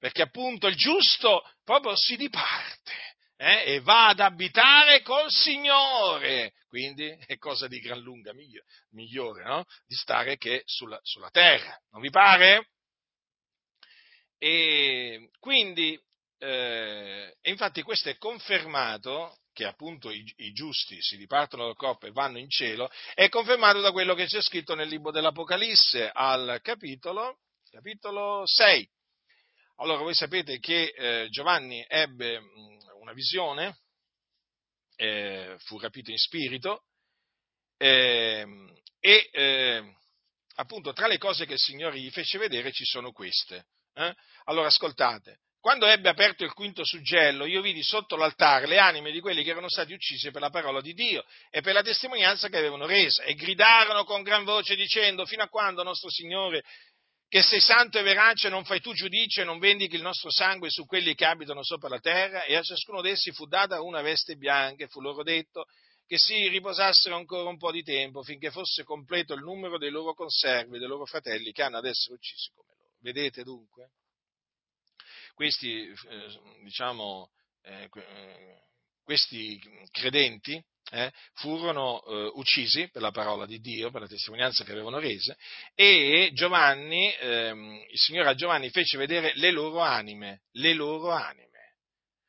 [0.00, 6.52] Perché appunto il giusto proprio si diparte eh, e va ad abitare col Signore.
[6.68, 8.32] Quindi è cosa di gran lunga
[8.90, 9.64] migliore, no?
[9.84, 11.76] di stare che sulla, sulla terra.
[11.90, 12.68] Non vi pare?
[14.38, 16.00] E quindi,
[16.38, 22.12] eh, infatti questo è confermato che appunto i, i, giusti si dipartono dal corpo e
[22.12, 27.40] vanno in cielo, è confermato da quello che c'è scritto nel libro dell'Apocalisse al capitolo,
[27.70, 28.88] capitolo 6.
[29.76, 32.40] Allora voi sapete che eh, Giovanni ebbe
[33.12, 33.76] una visione,
[34.96, 36.84] eh, fu rapito in spirito
[37.76, 38.44] eh,
[38.98, 39.94] e eh,
[40.56, 43.66] appunto tra le cose che il Signore gli fece vedere ci sono queste.
[43.94, 44.14] Eh.
[44.44, 49.20] Allora ascoltate, quando ebbe aperto il quinto suggello, io vidi sotto l'altare le anime di
[49.20, 52.56] quelli che erano stati uccisi per la parola di Dio e per la testimonianza che
[52.56, 56.64] avevano resa e gridarono con gran voce dicendo fino a quando nostro Signore
[57.32, 60.68] che sei santo e verace non fai tu giudice e non vendichi il nostro sangue
[60.68, 64.36] su quelli che abitano sopra la terra, e a ciascuno d'essi fu data una veste
[64.36, 65.64] bianca, e fu loro detto
[66.06, 70.12] che si riposassero ancora un po' di tempo finché fosse completo il numero dei loro
[70.12, 72.96] conservi, dei loro fratelli che hanno ad essere uccisi come loro.
[73.00, 73.92] Vedete dunque?
[75.32, 77.30] Questi, eh, diciamo,
[77.62, 78.60] eh, eh
[79.02, 79.58] questi
[79.90, 84.98] credenti eh, furono eh, uccisi per la parola di Dio, per la testimonianza che avevano
[84.98, 85.36] rese,
[85.74, 91.50] e Giovanni, ehm, il Signore a Giovanni fece vedere le loro anime, le loro anime.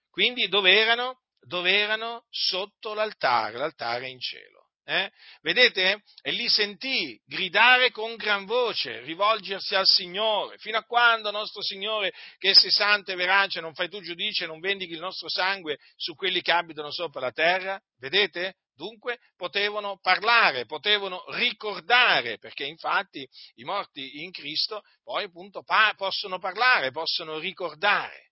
[0.09, 1.21] Quindi dove erano?
[1.39, 2.25] Dove erano?
[2.29, 4.62] Sotto l'altare, l'altare in cielo.
[4.85, 5.09] Eh?
[5.41, 6.03] Vedete?
[6.21, 12.13] E li sentì gridare con gran voce, rivolgersi al Signore, fino a quando nostro Signore,
[12.37, 16.15] che sei santo e verace, non fai tu giudice, non vendichi il nostro sangue su
[16.15, 17.81] quelli che abitano sopra la terra?
[17.97, 18.57] Vedete?
[18.75, 26.39] Dunque potevano parlare, potevano ricordare, perché infatti i morti in Cristo poi appunto pa- possono
[26.39, 28.31] parlare, possono ricordare.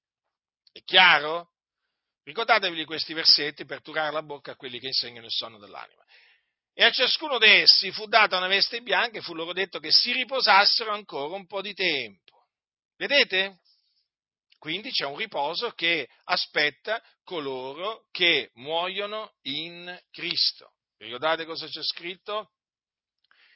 [0.72, 1.52] È chiaro?
[2.24, 6.04] Ricordatevi questi versetti per turare la bocca a quelli che insegnano il sonno dell'anima.
[6.74, 9.92] E a ciascuno di essi fu data una veste bianca e fu loro detto che
[9.92, 12.48] si riposassero ancora un po' di tempo.
[12.96, 13.60] Vedete?
[14.58, 20.74] Quindi c'è un riposo che aspetta coloro che muoiono in Cristo.
[20.98, 22.52] Ricordate cosa c'è scritto?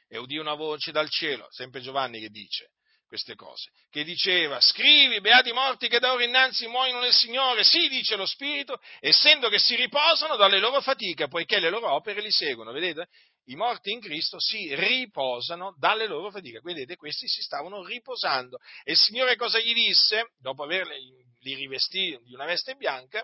[0.07, 2.71] E udì una voce dal cielo, sempre Giovanni che dice,
[3.07, 7.87] queste cose, che diceva, scrivi, beati morti che da ora innanzi muoiono nel Signore, sì,
[7.87, 12.31] dice lo Spirito, essendo che si riposano dalle loro fatiche, poiché le loro opere li
[12.31, 13.07] seguono, vedete?
[13.47, 18.57] I morti in Cristo si riposano dalle loro fatiche, vedete, questi si stavano riposando.
[18.83, 20.31] E il Signore cosa gli disse?
[20.39, 23.23] Dopo averli rivestiti di una veste bianca,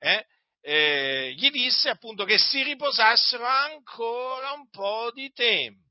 [0.00, 0.26] eh,
[0.62, 5.89] eh, gli disse appunto che si riposassero ancora un po' di tempo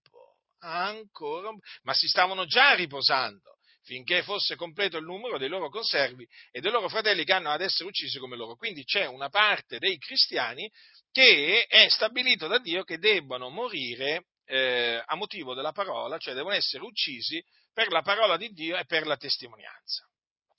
[0.60, 1.52] ancora,
[1.84, 3.58] ma si stavano già riposando
[3.90, 7.62] finché fosse completo il numero dei loro conservi e dei loro fratelli che hanno ad
[7.62, 8.56] essere uccisi come loro.
[8.56, 10.70] Quindi c'è una parte dei cristiani
[11.12, 16.54] che è stabilito da Dio che debbano morire eh, a motivo della parola, cioè devono
[16.54, 17.44] essere uccisi
[17.74, 20.08] per la parola di Dio e per la testimonianza.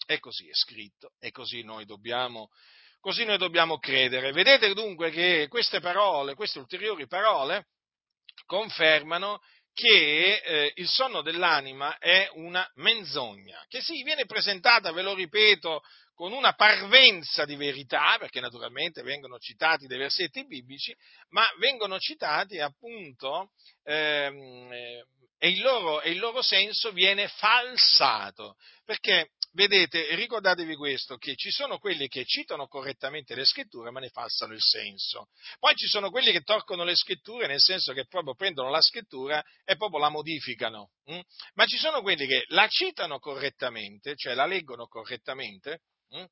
[0.06, 2.48] E così è scritto, e così noi dobbiamo,
[2.98, 4.32] così noi dobbiamo credere.
[4.32, 7.68] Vedete dunque che queste parole, queste ulteriori parole,
[8.44, 9.40] confermano
[9.72, 15.82] che eh, il sonno dell'anima è una menzogna, che sì, viene presentata, ve lo ripeto,
[16.14, 20.94] con una parvenza di verità, perché naturalmente vengono citati dei versetti biblici,
[21.30, 23.52] ma vengono citati appunto
[23.84, 25.04] ehm, eh,
[25.38, 31.50] e, il loro, e il loro senso viene falsato, perché vedete, ricordatevi questo, che ci
[31.50, 35.28] sono quelli che citano correttamente le scritture ma ne falsano il senso.
[35.58, 39.42] Poi ci sono quelli che torcono le scritture nel senso che proprio prendono la scrittura
[39.64, 40.90] e proprio la modificano.
[41.06, 41.20] Hm?
[41.54, 46.24] Ma ci sono quelli che la citano correttamente, cioè la leggono correttamente, hm?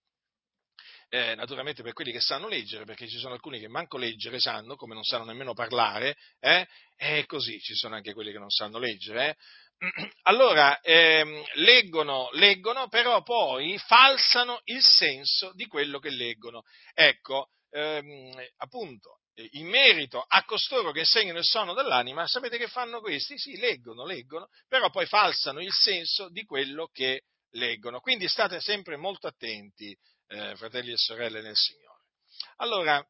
[1.11, 4.77] eh, naturalmente per quelli che sanno leggere, perché ci sono alcuni che manco leggere sanno,
[4.77, 6.67] come non sanno nemmeno parlare, eh?
[6.97, 9.29] e così ci sono anche quelli che non sanno leggere.
[9.31, 9.37] Eh?
[10.23, 16.63] Allora, ehm, leggono, leggono, però poi falsano il senso di quello che leggono.
[16.95, 19.21] Ecco, ehm, appunto,
[19.53, 23.39] in merito a costoro che insegnano il sonno dell'anima, sapete che fanno questi?
[23.39, 27.23] Sì, leggono, leggono, però poi falsano il senso di quello che
[27.53, 28.01] leggono.
[28.01, 32.03] Quindi state sempre molto attenti, eh, fratelli e sorelle nel Signore.
[32.57, 33.05] Allora,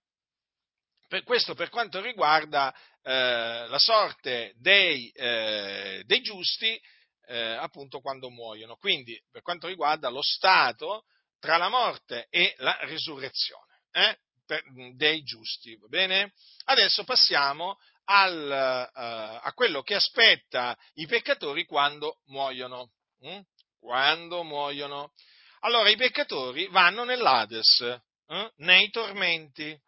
[1.08, 6.80] per questo per quanto riguarda eh, la sorte dei, eh, dei giusti,
[7.26, 8.76] eh, appunto quando muoiono.
[8.76, 11.04] Quindi per quanto riguarda lo stato
[11.40, 14.62] tra la morte e la risurrezione eh, per,
[14.94, 15.76] dei giusti.
[15.76, 16.32] Va bene?
[16.64, 22.92] Adesso passiamo al, eh, a quello che aspetta i peccatori quando muoiono.
[23.20, 23.40] Hm?
[23.78, 25.12] Quando muoiono.
[25.60, 29.78] Allora i peccatori vanno nell'Ades, eh, nei tormenti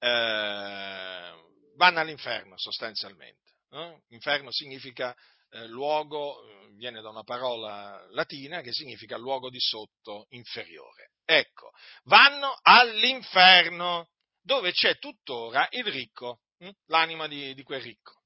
[0.00, 3.52] vanno all'inferno sostanzialmente.
[3.70, 4.02] Eh?
[4.08, 5.14] Inferno significa
[5.50, 11.12] eh, luogo, eh, viene da una parola latina che significa luogo di sotto, inferiore.
[11.24, 11.70] Ecco,
[12.04, 14.10] vanno all'inferno
[14.42, 16.70] dove c'è tuttora il ricco, hm?
[16.86, 18.22] l'anima di, di, quel ricco,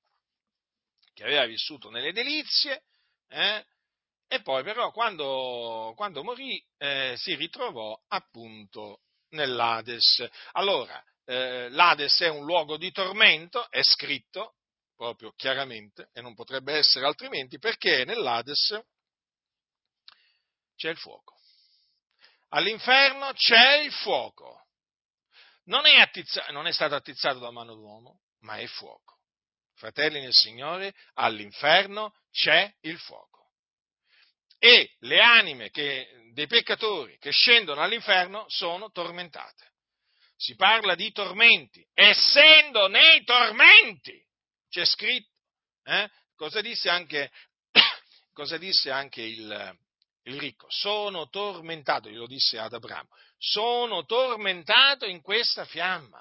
[1.13, 2.85] che aveva vissuto nelle delizie,
[3.29, 3.67] eh?
[4.29, 9.01] e poi però quando, quando morì eh, si ritrovò appunto
[9.31, 10.25] nell'Ades.
[10.53, 14.57] Allora, eh, l'Ades è un luogo di tormento, è scritto
[14.97, 18.81] proprio chiaramente, e non potrebbe essere altrimenti, perché nell'Ades
[20.77, 21.39] c'è il fuoco.
[22.51, 24.67] All'inferno c'è il fuoco.
[25.65, 29.19] Non è, attizza- non è stato attizzato da mano d'uomo, ma è fuoco.
[29.75, 33.51] Fratelli nel Signore, all'inferno c'è il fuoco.
[34.59, 39.72] E le anime che, dei peccatori che scendono all'inferno sono tormentate
[40.43, 44.21] si parla di tormenti, essendo nei tormenti,
[44.69, 45.31] c'è scritto,
[45.85, 46.11] eh?
[46.35, 47.31] cosa disse anche,
[48.35, 49.79] cosa disse anche il,
[50.25, 50.67] il ricco?
[50.69, 56.21] Sono tormentato, glielo disse ad Abramo, sono tormentato in questa fiamma.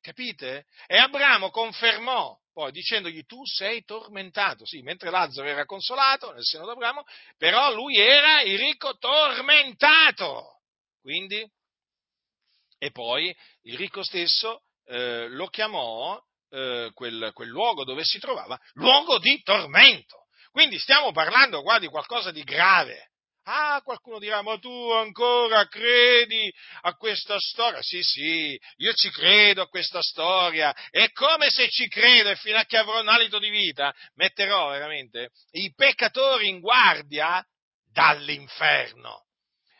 [0.00, 0.66] Capite?
[0.88, 4.64] E Abramo confermò poi dicendogli tu sei tormentato.
[4.64, 7.04] Sì, mentre Lazzaro era consolato nel seno d'Abramo,
[7.36, 10.62] però lui era il ricco tormentato.
[11.00, 11.48] Quindi
[12.78, 16.20] e poi il ricco stesso eh, lo chiamò
[16.50, 20.24] eh, quel, quel luogo dove si trovava luogo di tormento.
[20.50, 23.10] Quindi stiamo parlando qua di qualcosa di grave.
[23.48, 27.80] Ah, qualcuno dirà, ma tu ancora credi a questa storia?
[27.80, 30.74] Sì, sì, io ci credo a questa storia.
[30.90, 34.70] E come se ci credo e fino a che avrò un alito di vita, metterò
[34.70, 37.44] veramente i peccatori in guardia
[37.92, 39.25] dall'inferno.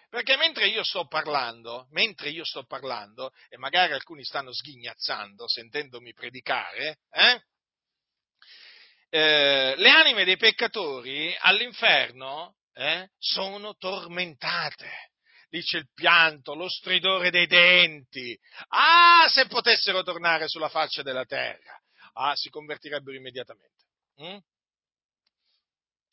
[0.08, 6.12] Perché mentre io sto parlando, mentre io sto parlando, e magari alcuni stanno sghignazzando sentendomi
[6.12, 7.42] predicare, eh,
[9.08, 15.10] eh, le anime dei peccatori all'inferno eh, sono tormentate.
[15.48, 18.38] Dice il pianto, lo stridore dei denti.
[18.68, 21.80] Ah, se potessero tornare sulla faccia della terra.
[22.14, 23.84] Ah, si convertirebbero immediatamente.
[24.22, 24.36] Mm?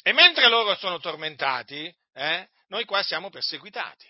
[0.04, 4.08] E mentre loro sono tormentati, eh, noi qua siamo perseguitati.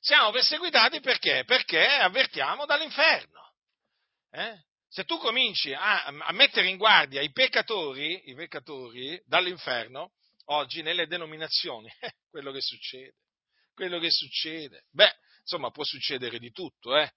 [0.00, 1.44] Siamo perseguitati perché?
[1.44, 3.52] Perché avvertiamo dall'inferno.
[4.30, 4.58] Eh?
[4.88, 10.12] Se tu cominci a, a, mettere in guardia i peccatori, i peccatori dall'inferno,
[10.46, 13.14] oggi nelle denominazioni, eh, quello che succede,
[13.74, 17.10] quello che succede, beh, insomma, può succedere di tutto, eh?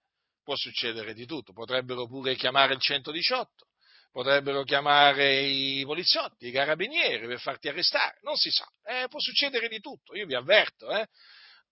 [0.43, 1.53] Può succedere di tutto.
[1.53, 3.67] Potrebbero pure chiamare il 118,
[4.15, 9.67] potrebbero chiamare i poliziotti, i carabinieri per farti arrestare, non si sa, eh, può succedere
[9.67, 11.05] di tutto, io vi avverto, eh.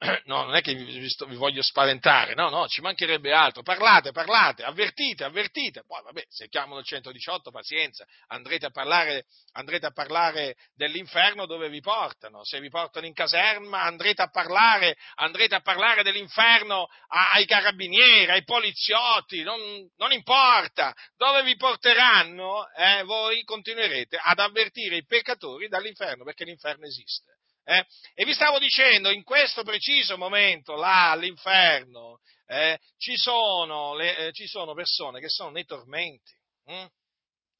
[0.25, 3.61] No, non è che vi, sto, vi, voglio spaventare, no, no, ci mancherebbe altro.
[3.61, 5.83] Parlate, parlate, avvertite, avvertite.
[5.85, 11.69] Poi, vabbè, se chiamano il 118, pazienza, andrete a parlare, andrete a parlare dell'inferno dove
[11.69, 12.43] vi portano.
[12.43, 18.43] Se vi portano in caserma, andrete a parlare, andrete a parlare dell'inferno ai carabinieri, ai
[18.43, 19.59] poliziotti, non,
[19.97, 20.93] non importa.
[21.15, 27.42] Dove vi porteranno, eh, voi continuerete ad avvertire i peccatori dall'inferno, perché l'inferno esiste.
[27.65, 27.85] Eh?
[28.13, 34.31] E vi stavo dicendo, in questo preciso momento, là all'inferno, eh, ci, sono le, eh,
[34.33, 36.31] ci, sono persone che sono nei tormenti.
[36.65, 36.85] Hm?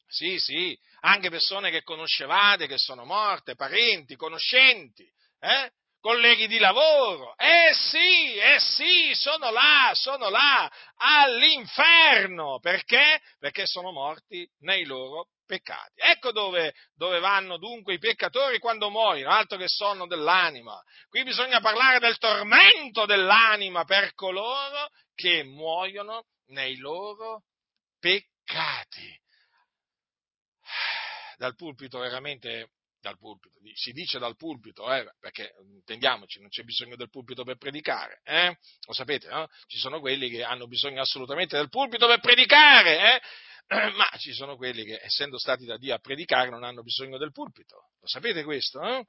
[0.08, 5.72] Sì, sì, anche persone che conoscevate, che sono morte, parenti, conoscenti, eh?
[6.00, 7.34] colleghi di lavoro.
[7.38, 12.60] Eh sì, eh sì, sono là, sono là, all'inferno.
[12.60, 13.22] Perché?
[13.40, 15.94] Perché sono morti nei loro peccati.
[15.96, 20.82] Ecco dove, dove, vanno dunque i peccatori quando muoiono, altro che sonno dell'anima.
[21.10, 27.44] Qui bisogna parlare del tormento dell'anima per coloro che muoiono nei loro
[28.00, 29.22] peccati.
[31.38, 32.70] Dal pulpito veramente
[33.04, 37.58] dal pulpito, si dice dal pulpito, eh, perché intendiamoci, non c'è bisogno del pulpito per
[37.58, 38.58] predicare, eh?
[38.88, 39.50] lo sapete, no?
[39.68, 43.22] Ci sono quelli che hanno bisogno assolutamente del pulpito per predicare, eh?
[43.96, 47.32] ma ci sono quelli che, essendo stati da Dio a predicare, non hanno bisogno del
[47.32, 48.82] pulpito, lo sapete questo?
[48.82, 49.06] Eh?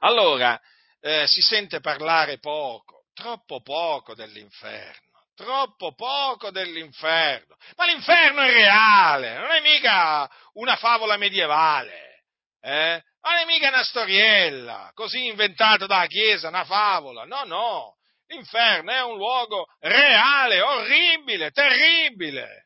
[0.00, 0.60] Allora,
[1.00, 7.56] eh, si sente parlare poco, troppo poco dell'inferno troppo poco dell'inferno.
[7.76, 12.24] Ma l'inferno è reale, non è mica una favola medievale.
[12.60, 13.02] Eh?
[13.22, 17.24] Non è mica una storiella, così inventata dalla Chiesa, una favola.
[17.24, 17.96] No, no.
[18.26, 22.61] L'inferno è un luogo reale, orribile, terribile.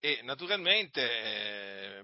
[0.00, 2.02] E naturalmente eh,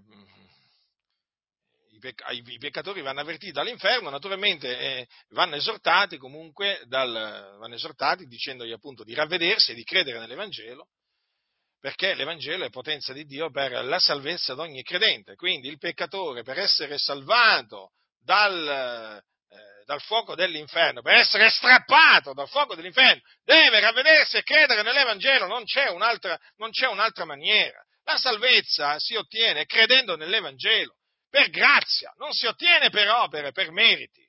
[1.90, 8.26] i, pecc- i, peccatori vanno avvertiti dall'inferno, naturalmente eh, vanno esortati comunque, dal, vanno esortati
[8.26, 10.88] dicendogli appunto di ravvedersi e di credere nell'Evangelo
[11.82, 15.34] perché l'Evangelo è potenza di Dio per la salvezza di ogni credente.
[15.34, 17.90] Quindi il peccatore per essere salvato
[18.20, 19.20] dal,
[19.85, 25.64] dal fuoco dell'inferno, per essere strappato dal fuoco dell'inferno, deve ravvedersi e credere nell'Evangelo, non
[25.64, 27.83] c'è un'altra, non c'è un'altra maniera.
[28.05, 30.95] La salvezza si ottiene credendo nell'Evangelo,
[31.30, 34.22] per grazia, non si ottiene per opere, per meriti.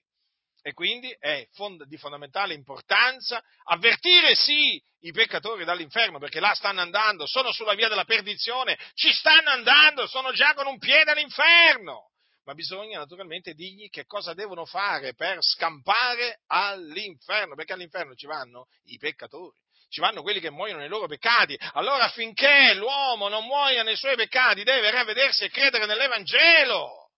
[0.66, 1.45] E quindi è
[1.86, 7.89] di fondamentale importanza avvertire sì i peccatori dall'inferno, perché là stanno andando, sono sulla via
[7.89, 12.12] della perdizione, ci stanno andando, sono già con un piede all'inferno.
[12.45, 18.67] Ma bisogna naturalmente dirgli che cosa devono fare per scampare all'inferno, perché all'inferno ci vanno
[18.85, 19.61] i peccatori
[19.93, 21.55] ci vanno quelli che muoiono nei loro peccati.
[21.73, 27.11] Allora affinché l'uomo non muoia nei suoi peccati deve ravvedersi e credere nell'Evangelo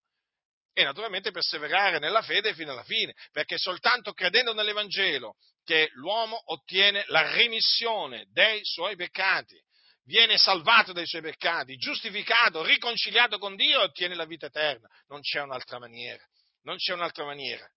[0.73, 7.05] e naturalmente perseverare nella fede fino alla fine, perché soltanto credendo nell'Evangelo che l'uomo ottiene
[7.07, 9.57] la remissione dei suoi peccati,
[10.05, 14.87] viene salvato dai suoi peccati, giustificato, riconciliato con Dio e ottiene la vita eterna.
[15.07, 16.23] Non c'è un'altra maniera,
[16.63, 17.67] non c'è un'altra maniera.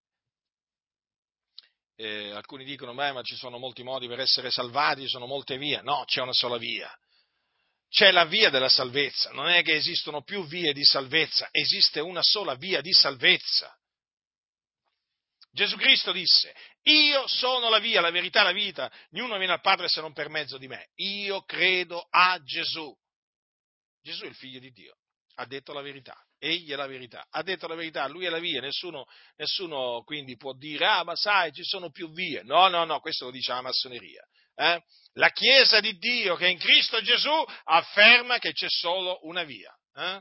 [1.97, 5.59] Eh, alcuni dicono, beh, ma ci sono molti modi per essere salvati, ci sono molte
[5.59, 5.83] vie.
[5.83, 6.89] No, c'è una sola via
[7.89, 12.23] c'è la via della salvezza, non è che esistono più vie di salvezza, esiste una
[12.23, 13.75] sola via di salvezza.
[15.51, 16.55] Gesù Cristo disse,
[16.93, 20.29] io sono la via, la verità, la vita, ognuno viene al Padre se non per
[20.29, 20.91] mezzo di me.
[20.97, 22.95] Io credo a Gesù.
[24.03, 24.97] Gesù è il figlio di Dio,
[25.35, 28.39] ha detto la verità, egli è la verità, ha detto la verità, lui è la
[28.39, 32.43] via, nessuno, nessuno quindi può dire, ah ma sai, ci sono più vie.
[32.43, 34.27] No, no, no, questo lo dice la massoneria.
[34.55, 34.83] Eh?
[35.15, 39.73] La Chiesa di Dio che è in Cristo Gesù afferma che c'è solo una via.
[39.95, 40.21] Eh?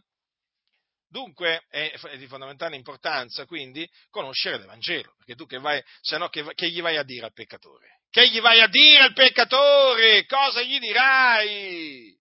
[1.10, 6.44] Dunque è, di fondamentale importanza quindi conoscere l'Evangelo, perché tu che vai, se no che,
[6.54, 8.02] che, gli vai a dire al peccatore?
[8.10, 10.26] Che gli vai a dire al peccatore?
[10.26, 12.16] Cosa gli dirai?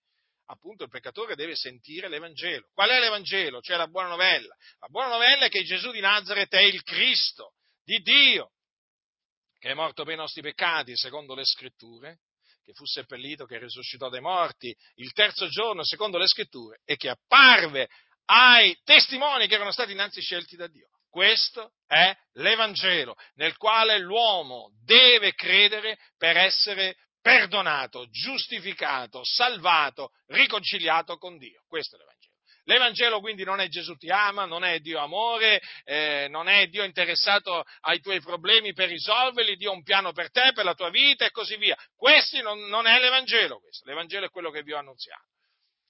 [0.47, 2.69] Appunto il peccatore deve sentire l'Evangelo.
[2.75, 3.61] Qual è l'Evangelo?
[3.63, 4.55] Cioè la buona novella.
[4.81, 8.53] La buona novella è che Gesù di Nazareth è il Cristo di Dio,
[9.59, 12.21] che è morto per i nostri peccati, secondo le scritture,
[12.63, 17.09] che fu seppellito, che risuscitò dai morti il terzo giorno, secondo le scritture, e che
[17.09, 17.89] apparve
[18.27, 20.89] ai testimoni che erano stati innanzi scelti da Dio.
[21.09, 31.39] Questo è l'Evangelo nel quale l'uomo deve credere per essere perdonato, giustificato, salvato, riconciliato con
[31.39, 31.63] Dio.
[31.69, 32.33] Questo è l'Evangelo.
[32.65, 36.83] L'Evangelo quindi non è Gesù ti ama, non è Dio amore, eh, non è Dio
[36.83, 40.91] interessato ai tuoi problemi per risolverli, Dio ha un piano per te, per la tua
[40.91, 41.77] vita e così via.
[41.95, 43.87] Questo non, non è l'Evangelo, questo.
[43.87, 45.34] l'Evangelo è quello che vi ho annunziato.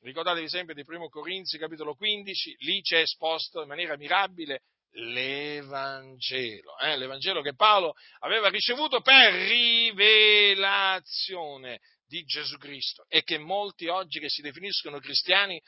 [0.04, 4.64] Ricordatevi sempre di 1 Corinzi, capitolo 15, lì c'è esposto in maniera mirabile
[4.96, 6.98] l'Evangelo, eh?
[6.98, 14.28] l'Evangelo che Paolo aveva ricevuto per rivelazione di Gesù Cristo e che molti oggi che
[14.28, 15.58] si definiscono cristiani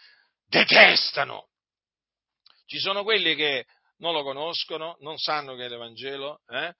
[0.44, 1.48] detestano.
[2.66, 3.64] Ci sono quelli che
[4.00, 6.74] non lo conoscono, non sanno che è l'Evangelo, eh?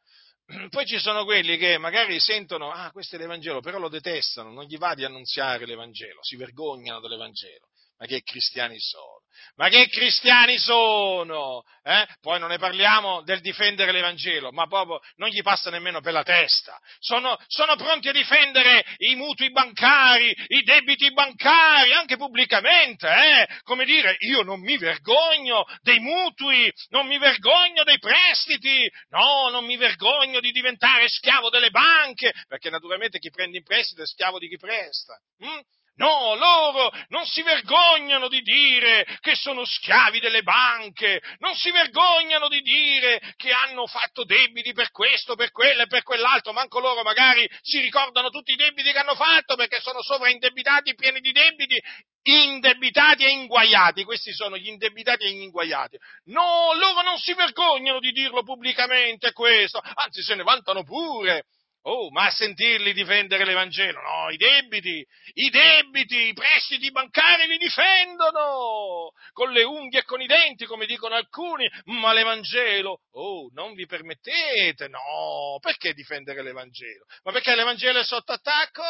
[0.70, 4.64] poi ci sono quelli che magari sentono, ah, questo è l'Evangelo, però lo detestano, non
[4.64, 7.66] gli va di annunziare l'Evangelo, si vergognano dell'Evangelo,
[7.98, 9.16] ma che cristiani sono?
[9.56, 11.62] Ma che cristiani sono?
[11.82, 12.06] Eh?
[12.20, 16.22] Poi non ne parliamo del difendere l'Evangelo, ma proprio non gli passa nemmeno per la
[16.22, 16.78] testa.
[16.98, 23.08] Sono, sono, pronti a difendere i mutui bancari, i debiti bancari, anche pubblicamente.
[23.08, 23.46] Eh?
[23.62, 29.64] Come dire, io non mi vergogno dei mutui, non mi vergogno dei prestiti, no, non
[29.64, 34.38] mi vergogno di diventare schiavo delle banche, perché naturalmente chi prende in prestito è schiavo
[34.38, 35.18] di chi presta.
[35.38, 35.60] Hm?
[35.96, 42.48] No, loro non si vergognano di dire che sono schiavi delle banche, non si vergognano
[42.48, 47.02] di dire che hanno fatto debiti per questo, per quello e per quell'altro, manco loro
[47.02, 51.82] magari si ricordano tutti i debiti che hanno fatto perché sono sovraindebitati, pieni di debiti,
[52.24, 55.96] indebitati e inguaiati, questi sono gli indebitati e gli inguaiati.
[56.24, 61.44] No, loro non si vergognano di dirlo pubblicamente questo, anzi se ne vantano pure.
[61.88, 64.00] Oh, ma a sentirli difendere l'Evangelo?
[64.00, 70.20] No, i debiti, i debiti, i prestiti bancari li difendono con le unghie e con
[70.20, 73.02] i denti, come dicono alcuni, ma l'Evangelo?
[73.12, 77.04] Oh, non vi permettete, no, perché difendere l'Evangelo?
[77.22, 78.82] Ma perché l'Evangelo è sotto attacco?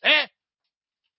[0.00, 0.32] Eh?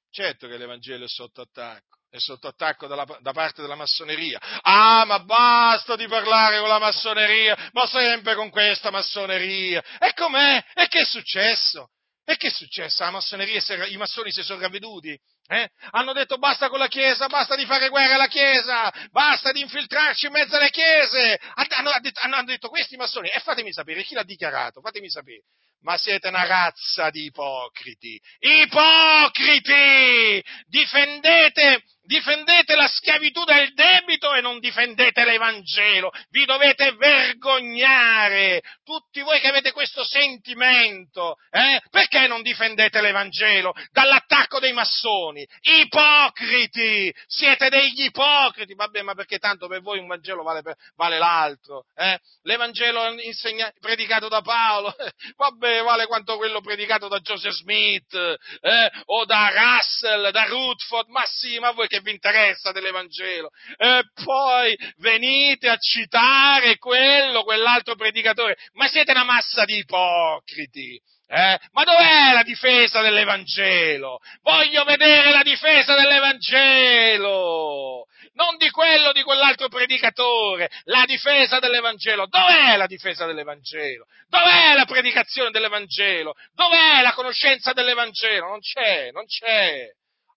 [0.09, 4.39] Certo che l'Evangelo è sotto attacco è sotto attacco dalla, da parte della massoneria.
[4.61, 9.83] Ah, ma basta di parlare con la massoneria, ma sempre con questa massoneria.
[9.99, 10.63] E com'è?
[10.73, 11.91] E che è successo?
[12.25, 13.03] E che è successo?
[13.03, 15.17] La massoneria, i massoni si sono ravveduti?
[15.47, 15.69] Eh?
[15.91, 20.27] Hanno detto basta con la Chiesa, basta di fare guerra alla Chiesa, basta di infiltrarci
[20.27, 21.39] in mezzo alle Chiese.
[21.55, 21.91] Hanno,
[22.21, 24.81] hanno detto questi massoni, e fatemi sapere, chi l'ha dichiarato?
[24.81, 25.43] Fatemi sapere
[25.81, 28.19] ma siete una razza di ipocriti.
[28.39, 30.43] Ipocriti!
[30.65, 36.09] Difendete, difendete la schiavitù del debito e non difendete l'Evangelo.
[36.31, 38.63] Vi dovete vergognare.
[38.83, 41.79] Tutti voi che avete questo sentimento, eh?
[41.91, 45.47] Perché non difendete l'Evangelo dall'attacco dei massoni?
[45.61, 47.13] Ipocriti!
[47.27, 48.73] Siete degli ipocriti.
[48.73, 51.85] Vabbè, ma perché tanto per voi un Vangelo vale, per, vale l'altro?
[51.95, 52.17] Eh?
[52.41, 54.95] L'Evangelo insegna, predicato da Paolo,
[55.37, 61.23] vabbè vale, quanto quello predicato da Joseph Smith eh, o da Russell, da Rutherford, ma
[61.25, 63.49] sì, ma voi che vi interessa dell'Evangelo?
[63.77, 70.99] E poi venite a citare quello, quell'altro predicatore, ma siete una massa di ipocriti.
[71.31, 71.59] Eh?
[71.73, 74.17] Ma dov'è la difesa dell'Evangelo?
[74.41, 78.07] Voglio vedere la difesa dell'Evangelo!
[78.33, 82.25] Non di quello di quell'altro predicatore, la difesa dell'Evangelo.
[82.25, 84.07] Dov'è la difesa dell'Evangelo?
[84.27, 86.33] Dov'è la predicazione dell'Evangelo?
[86.53, 88.47] Dov'è la conoscenza dell'Evangelo?
[88.47, 89.87] Non c'è, non c'è.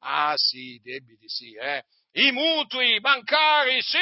[0.04, 1.84] Ah sì, debiti sì, eh.
[2.14, 3.98] I mutui bancari, sì,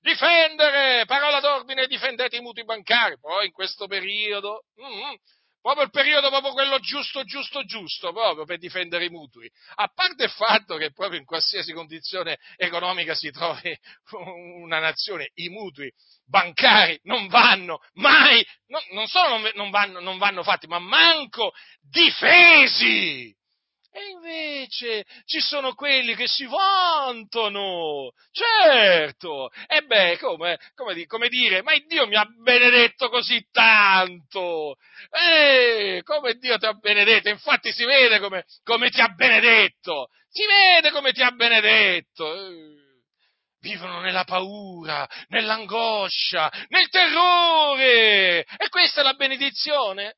[0.00, 3.18] difendere, parola d'ordine, difendete i mutui bancari.
[3.18, 5.14] Poi in questo periodo, mm,
[5.60, 9.48] proprio il periodo proprio quello giusto, giusto, giusto, proprio per difendere i mutui.
[9.76, 13.78] A parte il fatto che proprio in qualsiasi condizione economica si trovi
[14.60, 15.90] una nazione, i mutui
[16.26, 23.34] bancari non vanno mai, no, non solo non vanno, non vanno fatti, ma manco difesi.
[23.94, 31.62] E invece ci sono quelli che si vantano, certo, e beh, come, come, come dire,
[31.62, 34.76] ma Dio mi ha benedetto così tanto,
[35.10, 40.42] eh, come Dio ti ha benedetto, infatti si vede come, come ti ha benedetto, si
[40.46, 42.34] vede come ti ha benedetto.
[42.34, 42.80] Eh
[43.62, 48.40] vivono nella paura, nell'angoscia, nel terrore.
[48.40, 50.16] E questa è la benedizione?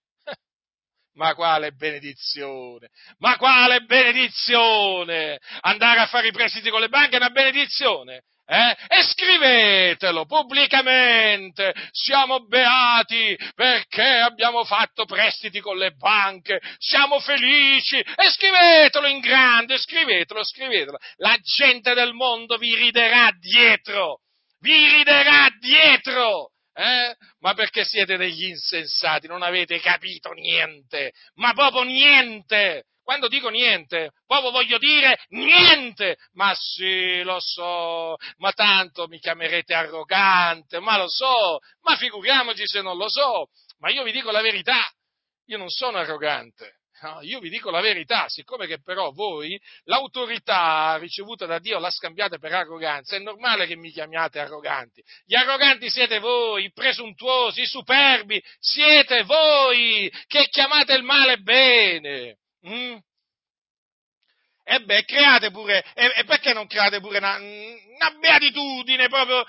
[1.15, 2.89] Ma quale benedizione!
[3.19, 5.39] Ma quale benedizione!
[5.61, 8.23] Andare a fare i prestiti con le banche è una benedizione!
[8.47, 8.77] Eh?
[8.89, 18.31] E scrivetelo pubblicamente, siamo beati perché abbiamo fatto prestiti con le banche, siamo felici, e
[18.31, 20.99] scrivetelo in grande, scrivetelo, scrivetelo.
[21.17, 24.21] La gente del mondo vi riderà dietro,
[24.61, 27.15] vi riderà dietro, eh?
[27.39, 32.85] Ma perché siete degli insensati, non avete capito niente, ma proprio niente.
[33.03, 36.17] Quando dico niente, proprio voglio dire niente.
[36.33, 42.81] Ma sì, lo so, ma tanto mi chiamerete arrogante, ma lo so, ma figuriamoci se
[42.81, 43.49] non lo so.
[43.79, 44.91] Ma io vi dico la verità,
[45.47, 46.81] io non sono arrogante.
[47.05, 51.91] No, io vi dico la verità, siccome che però voi l'autorità ricevuta da Dio la
[51.91, 55.05] scambiate per arroganza, è normale che mi chiamiate arroganti.
[55.27, 62.39] Gli arroganti siete voi, i presuntuosi, i superbi, siete voi che chiamate il male bene.
[62.67, 62.97] Mm?
[64.67, 69.45] E beh, create pure, e, e, perché non create pure una, una beatitudine proprio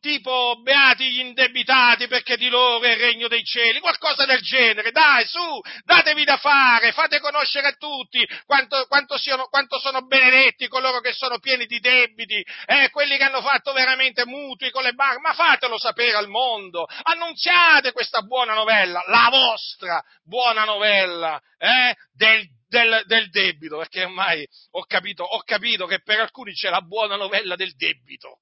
[0.00, 4.90] tipo beati gli indebitati perché di loro è il regno dei cieli, qualcosa del genere,
[4.90, 10.66] dai su, datevi da fare, fate conoscere a tutti quanto, quanto, siano, quanto sono benedetti
[10.66, 14.92] coloro che sono pieni di debiti, eh, quelli che hanno fatto veramente mutui con le
[14.92, 21.94] banche, ma fatelo sapere al mondo, annunziate questa buona novella, la vostra buona novella eh,
[22.12, 26.82] del del, del, debito, perché ormai ho capito, ho capito che per alcuni c'è la
[26.82, 28.40] buona novella del debito.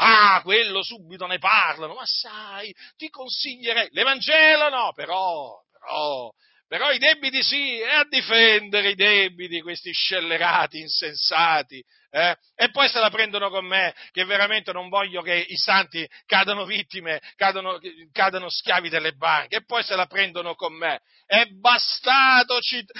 [0.00, 6.30] Ah, quello subito ne parlano, ma sai, ti consiglierei, l'Evangelo no, però, però,
[6.68, 12.36] però i debiti sì, e a difendere i debiti, questi scellerati, insensati, eh?
[12.54, 16.64] e poi se la prendono con me, che veramente non voglio che i santi cadano
[16.64, 17.78] vittime, cadano,
[18.12, 21.00] cadano schiavi delle banche, e poi se la prendono con me.
[21.26, 22.58] È bastato,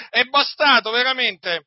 [0.09, 1.65] è bastato veramente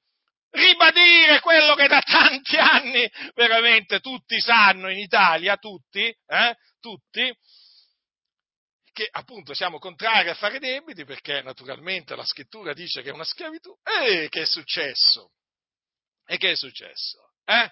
[0.53, 6.57] ribadire quello che da tanti anni veramente tutti sanno in Italia, tutti, eh?
[6.80, 7.34] tutti,
[8.93, 13.24] che appunto siamo contrari a fare debiti perché naturalmente la scrittura dice che è una
[13.24, 13.74] schiavitù.
[13.82, 15.32] E che è successo?
[16.26, 17.32] E che è successo?
[17.45, 17.70] Eh?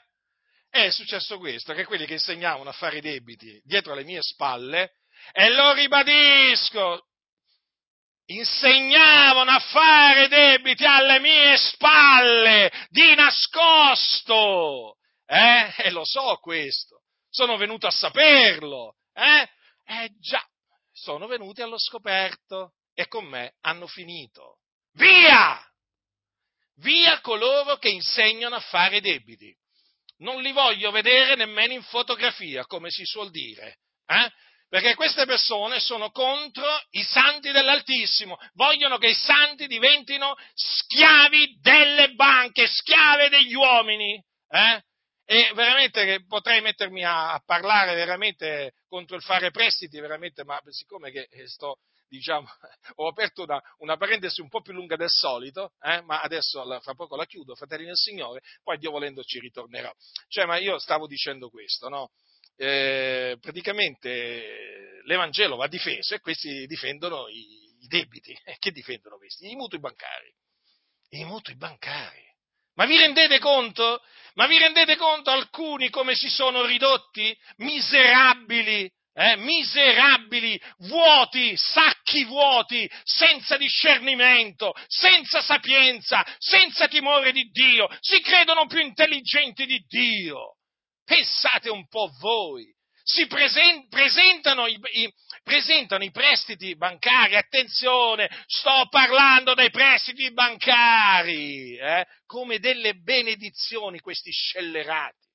[0.68, 4.92] È successo questo, che quelli che insegnavano a fare i debiti dietro le mie spalle,
[5.32, 7.06] e lo ribadisco,
[8.26, 14.96] insegnavano a fare debiti alle mie spalle, di nascosto.
[15.26, 15.74] Eh?
[15.76, 18.96] E lo so questo, sono venuto a saperlo.
[19.12, 19.48] Eh?
[19.86, 20.44] Eh già,
[20.92, 24.58] sono venuti allo scoperto e con me hanno finito.
[24.92, 25.64] Via!
[26.76, 29.54] Via coloro che insegnano a fare debiti.
[30.20, 33.78] Non li voglio vedere nemmeno in fotografia, come si suol dire.
[34.06, 34.30] Eh?
[34.68, 42.12] Perché queste persone sono contro i santi dell'Altissimo, vogliono che i santi diventino schiavi delle
[42.12, 44.22] banche, schiave degli uomini.
[44.48, 44.82] Eh?
[45.24, 51.10] E veramente potrei mettermi a, a, parlare veramente contro il fare prestiti, veramente, ma siccome
[51.10, 51.78] che eh, sto,
[52.10, 52.46] diciamo,
[52.96, 56.94] ho aperto una, una, parentesi un po' più lunga del solito, eh, ma adesso fra
[56.94, 59.90] poco la chiudo, fratelli del Signore, poi Dio volendo ci ritornerò.
[60.28, 62.10] Cioè, ma io stavo dicendo questo, no?
[62.60, 68.38] eh, praticamente l'Evangelo va difeso e questi difendono i, i debiti.
[68.44, 69.50] E che difendono questi?
[69.50, 70.30] I mutui bancari.
[71.10, 72.22] I mutui bancari.
[72.74, 74.02] Ma vi rendete conto?
[74.34, 77.36] Ma vi rendete conto alcuni come si sono ridotti?
[77.56, 79.36] Miserabili, eh?
[79.36, 88.80] miserabili, vuoti, sacchi vuoti, senza discernimento, senza sapienza, senza timore di Dio, si credono più
[88.80, 90.56] intelligenti di Dio.
[91.04, 92.66] Pensate un po' voi.
[93.02, 101.76] Si presen- presentano, i, i, presentano i prestiti bancari, attenzione, sto parlando dei prestiti bancari,
[101.76, 105.29] eh, come delle benedizioni questi scellerati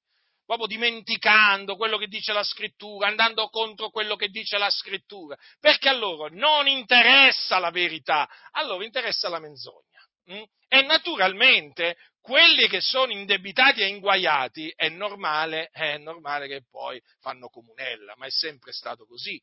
[0.46, 5.90] proprio dimenticando quello che dice la scrittura, andando contro quello che dice la scrittura, perché
[5.90, 10.08] a loro non interessa la verità, a loro interessa la menzogna.
[10.32, 10.44] Mm?
[10.68, 17.50] E naturalmente quelli che sono indebitati e inguaiati è normale, è normale che poi fanno
[17.50, 19.42] comunella, ma è sempre stato così.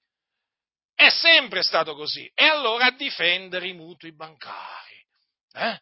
[0.94, 2.30] È sempre stato così.
[2.34, 5.06] E allora a difendere i mutui bancari.
[5.52, 5.80] Eh?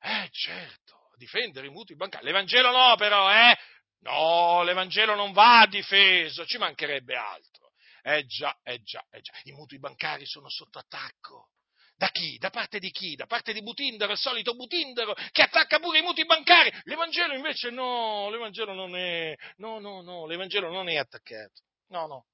[0.00, 2.24] Eh, certo, difendere i mutui bancari.
[2.24, 3.56] L'Evangelo no, però, eh?
[4.02, 7.72] No, l'Evangelo non va difeso, ci mancherebbe altro.
[8.02, 9.32] Eh già, eh già, eh già.
[9.44, 11.50] I mutui bancari sono sotto attacco.
[11.96, 12.36] Da chi?
[12.36, 13.14] Da parte di chi?
[13.14, 16.72] Da parte di Butindaro, il solito Butindaro, che attacca pure i mutui bancari.
[16.84, 21.62] L'Evangelo invece no, l'Evangelo non è, no, no, no, l'Evangelo non è attaccato.
[21.90, 22.26] No, no.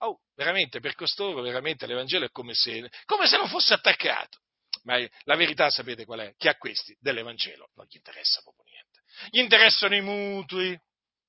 [0.00, 4.40] Oh, veramente, per costoro, veramente l'Evangelo è come se, come se non fosse attaccato.
[4.82, 6.34] Ma la verità sapete qual è?
[6.36, 9.00] Che a questi dell'Evangelo non gli interessa proprio niente.
[9.30, 10.78] Gli interessano i mutui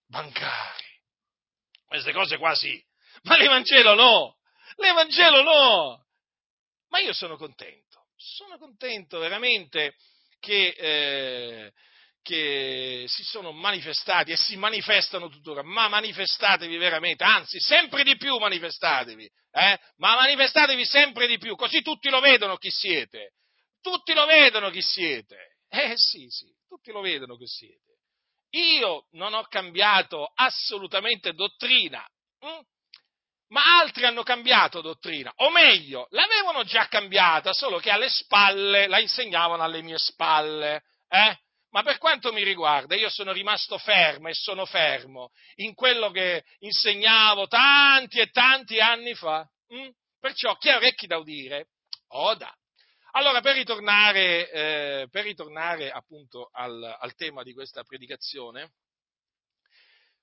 [0.09, 0.87] bancari.
[1.85, 2.83] Queste cose qua sì.
[3.23, 4.37] Ma l'Evangelo no!
[4.75, 6.05] L'Evangelo no!
[6.89, 9.95] Ma io sono contento, sono contento veramente
[10.39, 11.73] che, eh,
[12.21, 18.37] che si sono manifestati e si manifestano tuttora, ma manifestatevi veramente, anzi sempre di più
[18.37, 19.79] manifestatevi, eh?
[19.97, 23.33] ma manifestatevi sempre di più, così tutti lo vedono chi siete,
[23.81, 27.98] tutti lo vedono chi siete, eh sì, sì, tutti lo vedono chi siete.
[28.51, 32.03] Io non ho cambiato assolutamente dottrina,
[32.39, 32.59] hm?
[33.49, 38.99] ma altri hanno cambiato dottrina, o meglio, l'avevano già cambiata, solo che alle spalle la
[38.99, 40.83] insegnavano alle mie spalle.
[41.07, 41.37] Eh?
[41.71, 46.43] Ma per quanto mi riguarda, io sono rimasto fermo e sono fermo in quello che
[46.59, 49.47] insegnavo tanti e tanti anni fa.
[49.73, 49.89] Mm?
[50.19, 51.67] Perciò chi ha orecchi da udire,
[52.09, 52.51] oda.
[53.11, 58.73] Allora, per ritornare, eh, per ritornare appunto al, al tema di questa predicazione,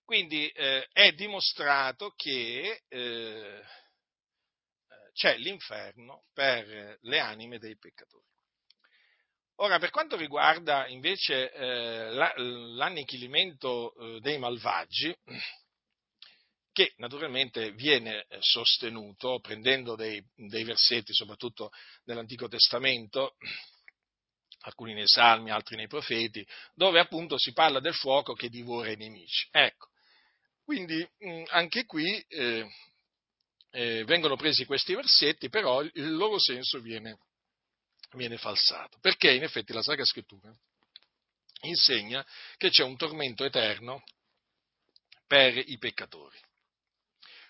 [0.04, 3.62] quindi eh, è dimostrato che eh,
[5.12, 8.24] c'è l'inferno per le anime dei peccatori.
[9.56, 15.16] Ora, per quanto riguarda invece eh, la, l'annichilimento eh, dei malvagi,
[16.76, 21.70] che naturalmente viene sostenuto prendendo dei, dei versetti, soprattutto
[22.04, 23.36] nell'Antico Testamento,
[24.60, 28.96] alcuni nei Salmi, altri nei Profeti, dove appunto si parla del fuoco che divora i
[28.96, 29.48] nemici.
[29.52, 29.88] Ecco,
[30.64, 32.68] quindi mm, anche qui eh,
[33.70, 37.16] eh, vengono presi questi versetti, però il loro senso viene,
[38.16, 38.98] viene falsato.
[39.00, 40.54] Perché in effetti la Sacra Scrittura
[41.62, 42.22] insegna
[42.58, 44.04] che c'è un tormento eterno
[45.26, 46.38] per i peccatori.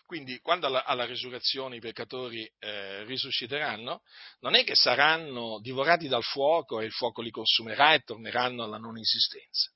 [0.07, 4.03] Quindi quando alla, alla risurrezione i peccatori eh, risusciteranno,
[4.41, 8.79] non è che saranno divorati dal fuoco e il fuoco li consumerà e torneranno alla
[8.79, 9.69] non esistenza.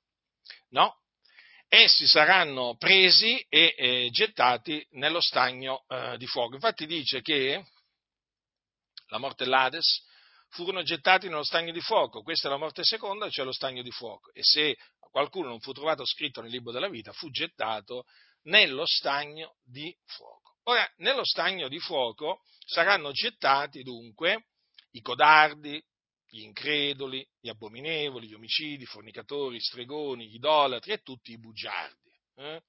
[0.69, 1.01] No,
[1.67, 6.55] essi saranno presi e eh, gettati nello stagno eh, di fuoco.
[6.55, 7.65] Infatti dice che
[9.09, 10.05] la morte e l'Ades
[10.51, 13.91] furono gettati nello stagno di fuoco, questa è la morte seconda, cioè lo stagno di
[13.91, 14.33] fuoco.
[14.33, 14.77] E se
[15.11, 18.05] qualcuno non fu trovato scritto nel libro della vita, fu gettato
[18.43, 20.59] nello stagno di fuoco.
[20.65, 24.47] Ora, nello stagno di fuoco saranno gettati dunque
[24.93, 25.83] i codardi,
[26.29, 31.39] gli increduli, gli abominevoli, gli omicidi, i fornicatori, i stregoni, gli idolatri e tutti i
[31.39, 32.13] bugiardi.
[32.37, 32.63] Eh?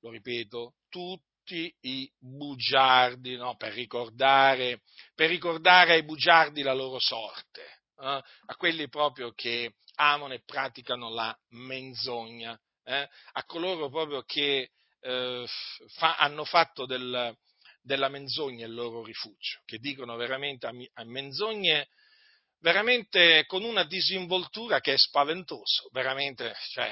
[0.00, 3.56] Lo ripeto, tutti i bugiardi, no?
[3.56, 4.82] per, ricordare,
[5.14, 7.62] per, ricordare, ai bugiardi la loro sorte,
[7.98, 8.22] eh?
[8.46, 13.08] a quelli proprio che amano e praticano la menzogna, eh?
[13.32, 15.46] a coloro proprio che eh,
[15.94, 17.36] fa, hanno fatto del,
[17.82, 21.88] della menzogna il loro rifugio, che dicono veramente a, a menzogne
[22.60, 26.90] veramente con una disinvoltura che è spaventoso, veramente, cioè,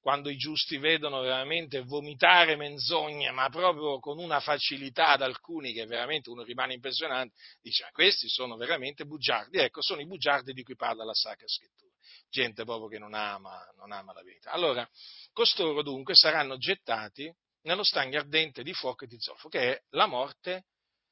[0.00, 5.84] quando i giusti vedono veramente vomitare menzogne, ma proprio con una facilità ad alcuni che
[5.86, 10.62] veramente uno rimane impressionante, dice, ma questi sono veramente bugiardi, ecco, sono i bugiardi di
[10.62, 11.85] cui parla la Sacra Scrittura,
[12.28, 14.50] gente proprio che non ama, non ama la verità.
[14.50, 14.88] Allora,
[15.32, 17.32] costoro dunque saranno gettati
[17.62, 20.66] nello stagno ardente di fuoco e di zolfo, che è la morte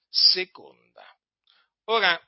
[0.08, 1.04] seconda.
[1.86, 2.18] Ora,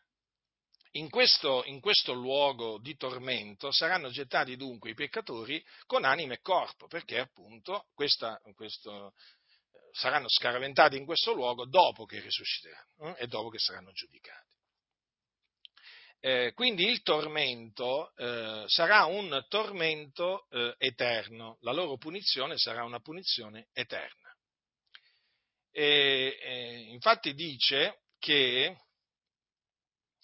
[0.92, 6.40] in questo, in questo, luogo di tormento saranno gettati dunque i peccatori con anima e
[6.40, 13.24] corpo, perché appunto questa, questo, eh, saranno scaraventati in questo luogo dopo che risusciteranno eh,
[13.24, 14.45] e dopo che saranno giudicati.
[16.20, 23.00] Eh, quindi il tormento eh, sarà un tormento eh, eterno, la loro punizione sarà una
[23.00, 24.34] punizione eterna.
[25.70, 28.74] E, infatti dice che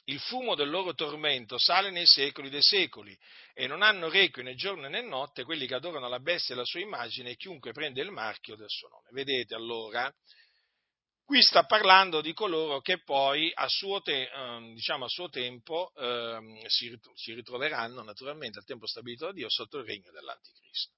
[0.07, 3.17] il fumo del loro tormento sale nei secoli dei secoli
[3.55, 6.65] e non hanno requio né giorno né notte quelli che adorano la bestia e la
[6.65, 9.11] sua immagine e chiunque prende il marchio del suo nome.
[9.13, 10.13] Vedete allora,
[11.33, 15.91] qui sta parlando di coloro che poi a suo, te, eh, diciamo a suo tempo
[15.97, 20.93] eh, si, ritroveranno naturalmente al tempo stabilito da Dio sotto il regno dell'Anticristo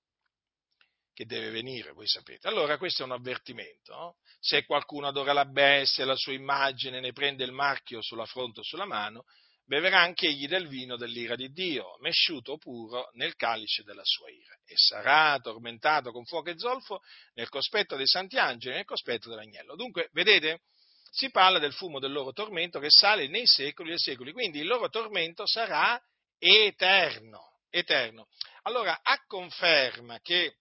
[1.13, 2.49] che deve venire, voi sapete.
[2.49, 3.95] Allora questo è un avvertimento.
[3.95, 4.17] No?
[4.41, 8.65] Se qualcuno adora la bestia la sua immagine, ne prende il marchio sulla fronte o
[8.65, 9.27] sulla mano,
[9.67, 14.55] beverà anche egli del vino dell'ira di Dio, mesciuto puro nel calice della sua ira,
[14.65, 17.01] e sarà tormentato con fuoco e zolfo
[17.35, 19.77] nel cospetto dei santi angeli e nel cospetto dell'agnello.
[19.77, 20.63] Dunque, vedete,
[21.11, 24.67] si parla del fumo del loro tormento che sale nei secoli e secoli, quindi il
[24.67, 26.01] loro tormento sarà
[26.39, 28.29] eterno, eterno.
[28.63, 30.57] Allora, a conferma che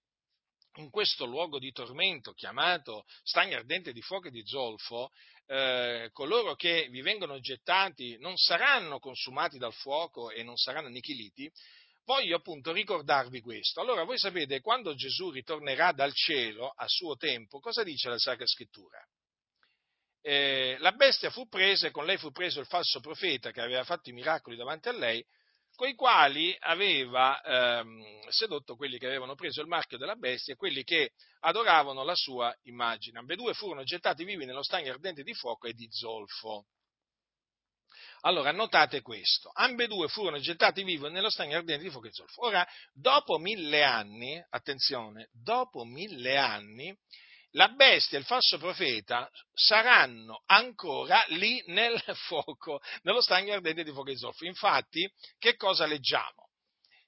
[0.77, 5.11] in questo luogo di tormento chiamato stagno ardente di fuoco e di zolfo,
[5.47, 11.51] eh, coloro che vi vengono gettati non saranno consumati dal fuoco e non saranno annichiliti,
[12.05, 13.81] voglio appunto ricordarvi questo.
[13.81, 18.45] Allora voi sapete, quando Gesù ritornerà dal cielo a suo tempo, cosa dice la Sacra
[18.45, 18.99] Scrittura?
[20.21, 23.83] Eh, la bestia fu presa e con lei fu preso il falso profeta che aveva
[23.83, 25.25] fatto i miracoli davanti a lei
[25.75, 30.83] coi quali aveva ehm, sedotto quelli che avevano preso il marchio della bestia e quelli
[30.83, 31.11] che
[31.41, 33.19] adoravano la sua immagine.
[33.19, 36.65] Ambedue furono gettati vivi nello stagno ardente di fuoco e di zolfo.
[38.25, 42.45] Allora, notate questo, ambedue furono gettati vivi nello stagno ardente di fuoco e di zolfo.
[42.45, 46.97] Ora, dopo mille anni, attenzione, dopo mille anni,
[47.53, 53.91] la bestia e il falso profeta saranno ancora lì nel fuoco, nello stagno ardente di
[53.91, 54.45] fuoco e zolfo.
[54.45, 56.49] Infatti, che cosa leggiamo?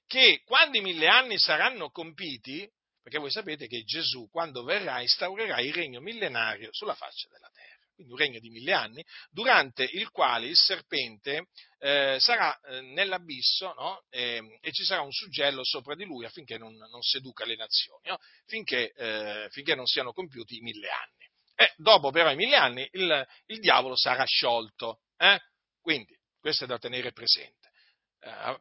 [0.06, 2.68] Che quando i mille anni saranno compiti,
[3.02, 7.55] perché voi sapete che Gesù, quando verrà, instaurerà il regno millenario sulla faccia della terra
[7.96, 13.72] quindi un regno di mille anni, durante il quale il serpente eh, sarà eh, nell'abisso
[13.72, 14.04] no?
[14.10, 18.08] e, e, ci sarà un suggello sopra di lui affinché non, non seduca le nazioni,
[18.08, 18.18] no?
[18.44, 21.24] finché, eh, finché, non siano compiuti i mille anni.
[21.56, 25.00] E dopo però i mille anni il, il diavolo sarà sciolto.
[25.16, 25.40] Eh?
[25.80, 27.65] Quindi questo è da tenere presente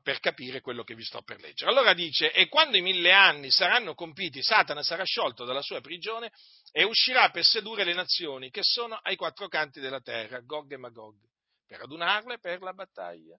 [0.04, 1.72] per capire quello che vi sto per leggere.
[1.72, 6.32] Allora dice, e quando i mille anni saranno compiti, Satana sarà sciolto dalla sua prigione
[6.72, 10.78] e uscirà per sedurre le nazioni che sono ai quattro canti della terra, Gog e
[10.78, 11.18] Magog,
[11.66, 13.38] per adunarle per la battaglia.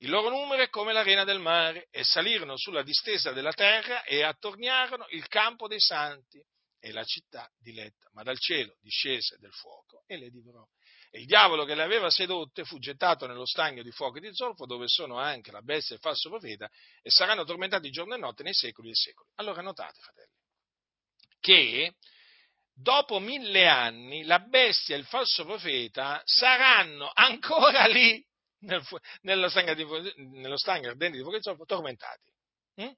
[0.00, 4.22] Il loro numero è come l'arena del mare, e salirono sulla distesa della terra e
[4.22, 6.38] attorniarono il campo dei santi
[6.78, 10.64] e la città diletta, ma dal cielo discese del fuoco e le divorò.
[11.16, 14.34] E il diavolo che le aveva sedotte fu gettato nello stagno di fuoco e di
[14.34, 16.68] zolfo, dove sono anche la bestia e il falso profeta,
[17.00, 19.30] e saranno tormentati giorno e notte nei secoli dei secoli.
[19.36, 20.34] Allora notate, fratelli,
[21.40, 21.94] che
[22.70, 28.22] dopo mille anni la bestia e il falso profeta saranno ancora lì
[28.64, 28.84] nel,
[29.22, 29.86] nello, stagno di,
[30.16, 32.30] nello stagno ardente di fuoco e zolfo tormentati.
[32.74, 32.92] Hm?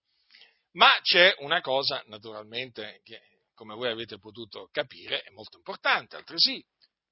[0.73, 3.23] Ma c'è una cosa, naturalmente, che
[3.55, 6.65] come voi avete potuto capire è molto importante, altresì,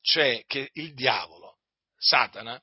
[0.07, 1.59] cioè che il diavolo,
[1.97, 2.63] Satana,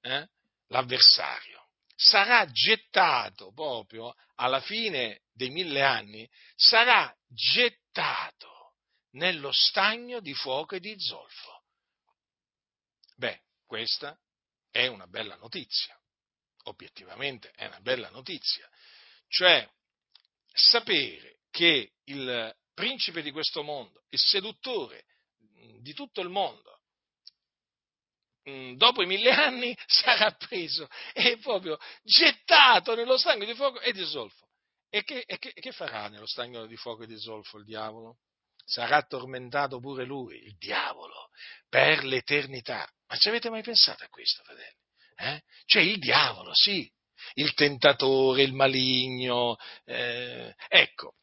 [0.00, 0.26] eh,
[0.68, 6.26] l'avversario, sarà gettato proprio alla fine dei mille anni,
[6.56, 8.76] sarà gettato
[9.16, 11.62] nello stagno di fuoco e di zolfo.
[13.16, 14.18] Beh, questa
[14.70, 15.94] è una bella notizia,
[16.64, 18.66] obiettivamente è una bella notizia,
[19.28, 19.68] cioè
[20.54, 25.04] sapere che il principe di questo mondo, il seduttore
[25.80, 26.77] di tutto il mondo,
[28.76, 34.04] dopo i mille anni sarà preso e proprio gettato nello stagno di fuoco e di
[34.04, 34.46] zolfo.
[34.90, 38.18] E che, e, che, che, farà nello stagno di fuoco e di zolfo il diavolo?
[38.64, 41.28] Sarà tormentato pure lui, il diavolo,
[41.68, 42.88] per l'eternità.
[43.06, 44.76] Ma ci avete mai pensato a questo, fratelli?
[45.16, 45.42] Eh?
[45.66, 46.90] Cioè il diavolo, sì,
[47.34, 49.56] il tentatore, il maligno.
[49.84, 51.14] Eh, ecco,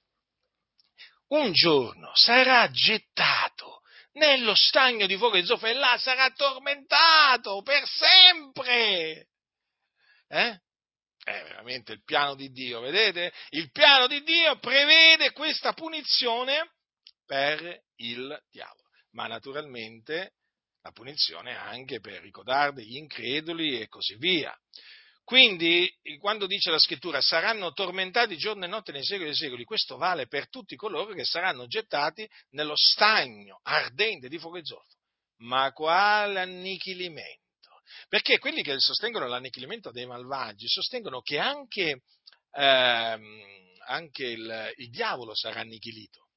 [1.28, 3.82] un giorno sarà gettato
[4.16, 9.28] nello stagno di fuoco di zolfo là sarà tormentato per sempre.
[10.28, 10.60] Eh?
[11.24, 13.34] È veramente il piano di Dio, vedete?
[13.50, 16.74] Il piano di Dio prevede questa punizione
[17.26, 20.34] per il diavolo, ma naturalmente
[20.82, 24.56] la punizione anche per i codardi, gli increduli e così via.
[25.26, 29.98] Quindi, quando dice la scrittura, saranno tormentati giorno e notte nei secoli dei secoli, questo
[29.98, 34.98] vale per tutti coloro che saranno gettati nello stagno ardente di fuoco e zolfo.
[35.38, 37.82] Ma quale annichilimento?
[38.08, 42.04] Perché quelli che sostengono l'annichilimento dei malvagi sostengono che anche,
[42.52, 43.44] ehm,
[43.88, 46.28] anche il, il diavolo sarà annichilito.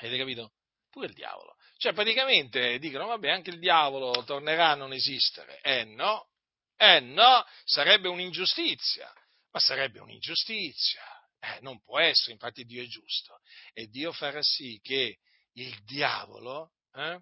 [0.00, 0.52] Avete capito?
[0.90, 1.56] Pure il diavolo.
[1.78, 5.60] Cioè, praticamente dicono, vabbè, anche il diavolo tornerà a non esistere.
[5.62, 6.28] Eh no,
[6.76, 9.12] eh no, sarebbe un'ingiustizia,
[9.50, 11.02] ma sarebbe un'ingiustizia.
[11.38, 13.40] Eh, non può essere, infatti Dio è giusto.
[13.72, 15.18] E Dio farà sì che
[15.52, 17.20] il diavolo eh,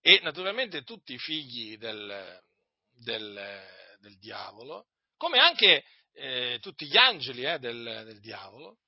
[0.00, 2.40] e naturalmente tutti i figli del,
[2.92, 3.66] del,
[3.98, 4.86] del diavolo,
[5.16, 8.78] come anche eh, tutti gli angeli eh, del, del diavolo,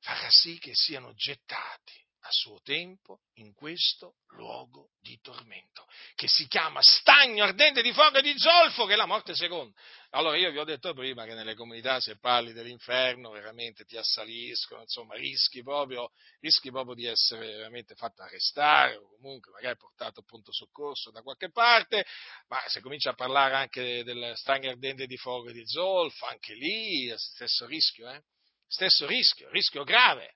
[0.00, 6.46] farà sì che siano gettati a suo tempo in questo luogo di tormento, che si
[6.46, 9.78] chiama stagno ardente di fuoco e di zolfo, che è la morte seconda.
[10.10, 14.80] Allora io vi ho detto prima che nelle comunità se parli dell'inferno veramente ti assaliscono,
[14.80, 20.24] insomma rischi proprio, rischi proprio di essere veramente fatto arrestare o comunque magari portato a
[20.24, 22.06] punto soccorso da qualche parte,
[22.48, 26.54] ma se cominci a parlare anche del stagno ardente di fuoco e di zolfo, anche
[26.54, 28.22] lì stesso rischio, eh?
[28.66, 30.32] Stesso rischio, rischio grave.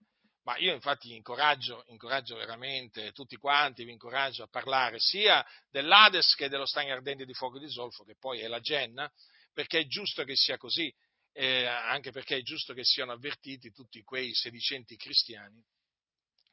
[0.48, 6.48] Ma io infatti incoraggio, incoraggio, veramente tutti quanti, vi incoraggio a parlare sia dell'Ades che
[6.48, 9.12] dello stagno ardente di fuoco di zolfo, che poi è la Genna,
[9.52, 10.90] perché è giusto che sia così,
[11.32, 15.62] eh, anche perché è giusto che siano avvertiti tutti quei sedicenti cristiani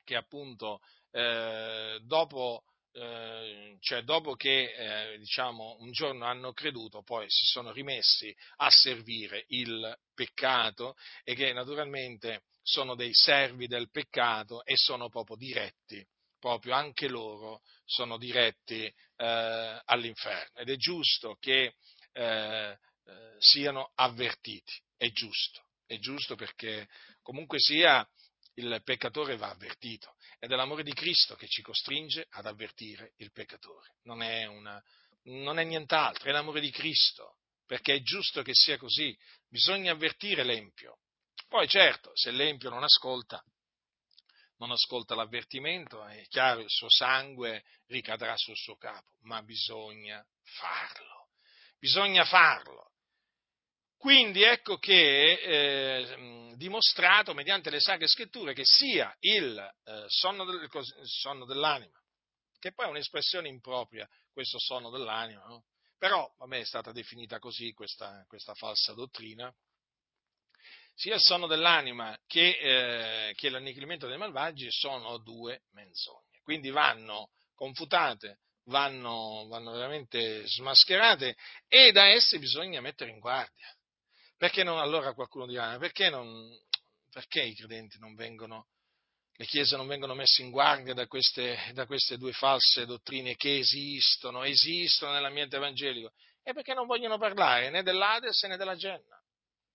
[0.03, 0.81] che appunto
[1.11, 2.65] eh, dopo,
[2.95, 8.69] eh, cioè dopo che eh, diciamo, un giorno hanno creduto, poi si sono rimessi a
[8.69, 16.05] servire il peccato e che naturalmente sono dei servi del peccato e sono proprio diretti,
[16.39, 20.59] proprio anche loro sono diretti eh, all'inferno.
[20.59, 21.75] Ed è giusto che
[22.13, 26.87] eh, eh, siano avvertiti, è giusto, è giusto perché
[27.21, 28.07] comunque sia
[28.53, 33.95] il peccatore va avvertito è l'amore di Cristo che ci costringe ad avvertire il peccatore,
[34.03, 34.81] non è, una,
[35.23, 39.17] non è nient'altro, è l'amore di Cristo, perché è giusto che sia così,
[39.49, 40.99] bisogna avvertire l'empio,
[41.47, 43.43] poi certo, se l'empio non ascolta,
[44.57, 51.29] non ascolta l'avvertimento, è chiaro, il suo sangue ricadrà sul suo capo, ma bisogna farlo,
[51.79, 52.91] bisogna farlo.
[54.05, 60.69] Quindi ecco che eh, dimostrato mediante le sacre scritture che sia il, eh, sonno, del,
[61.05, 61.99] sonno, dell'anima,
[62.59, 65.65] che poi è un'espressione impropria, questo sonno dell'anima, no?
[65.97, 69.51] però me è stata definita così questa, questa falsa dottrina,
[70.93, 76.41] sia il sonno dell'anima che, eh, che l'annichilimento dei malvagi sono due menzogne.
[76.43, 81.35] Quindi vanno confutate, vanno, vanno veramente smascherate
[81.67, 83.74] e da esse bisogna mettere in guardia.
[84.45, 86.55] Perché non, allora qualcuno dirà, perché, non,
[87.11, 88.67] perché i credenti non vengono,
[89.31, 93.57] le chiese non vengono messe in guardia da queste, da queste due false dottrine che
[93.57, 96.13] esistono, esistono nell'ambiente evangelico?
[96.43, 99.19] È perché non vogliono parlare né dell'Ades né della Genna.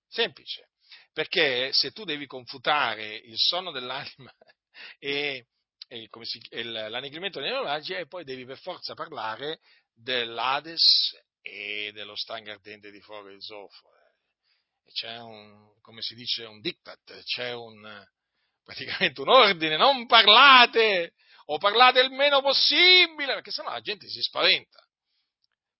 [0.06, 0.68] Semplice.
[1.12, 4.32] Perché se tu devi confutare il sonno dell'anima
[5.00, 5.48] e,
[5.88, 9.58] e, si, e l'anniglimento dei malvagi, e poi devi per forza parlare
[9.92, 13.98] dell'Ades e dello stagno ardente di fuoco e di zolfo.
[14.92, 18.04] C'è un, come si dice, un diktat, c'è un,
[18.62, 21.14] praticamente un ordine, non parlate,
[21.46, 24.78] o parlate il meno possibile, perché sennò la gente si spaventa.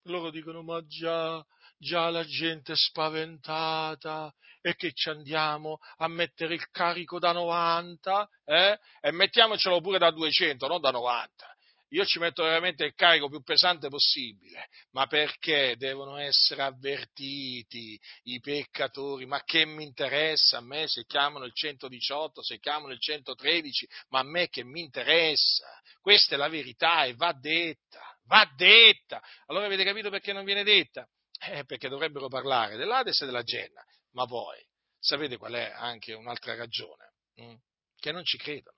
[0.05, 1.43] Loro dicono, ma già,
[1.77, 8.29] già la gente è spaventata e che ci andiamo a mettere il carico da 90,
[8.45, 8.79] eh?
[8.99, 11.50] E mettiamocelo pure da 200, non da 90
[11.93, 18.39] io ci metto veramente il carico più pesante possibile, ma perché devono essere avvertiti i
[18.39, 19.25] peccatori?
[19.25, 24.19] Ma che mi interessa a me se chiamano il 118, se chiamano il 113, ma
[24.19, 25.67] a me che mi interessa?
[25.99, 29.21] Questa è la verità e va detta, va detta.
[29.47, 31.05] Allora avete capito perché non viene detta?
[31.43, 34.65] Eh, perché dovrebbero parlare dell'Ades e della Genna, ma voi
[34.97, 37.15] sapete qual è anche un'altra ragione?
[37.41, 37.55] Mm?
[37.97, 38.77] Che non ci credono.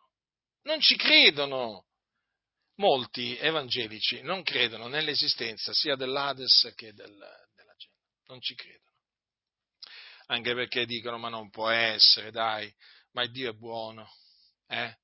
[0.63, 1.85] Non ci credono
[2.75, 8.81] molti evangelici non credono nell'esistenza sia dell'Ades che del, della Genna, non ci credono.
[10.27, 12.73] Anche perché dicono, ma non può essere, dai,
[13.11, 14.09] ma Dio è buono,
[14.67, 14.97] eh?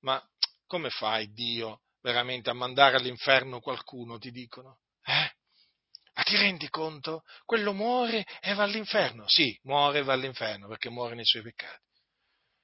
[0.00, 0.22] Ma
[0.66, 4.80] come fai Dio veramente a mandare all'inferno qualcuno, ti dicono?
[5.02, 5.34] Eh?
[6.14, 7.22] Ma ti rendi conto?
[7.44, 9.28] Quello muore e va all'inferno.
[9.28, 11.84] Sì, muore e va all'inferno perché muore nei suoi peccati.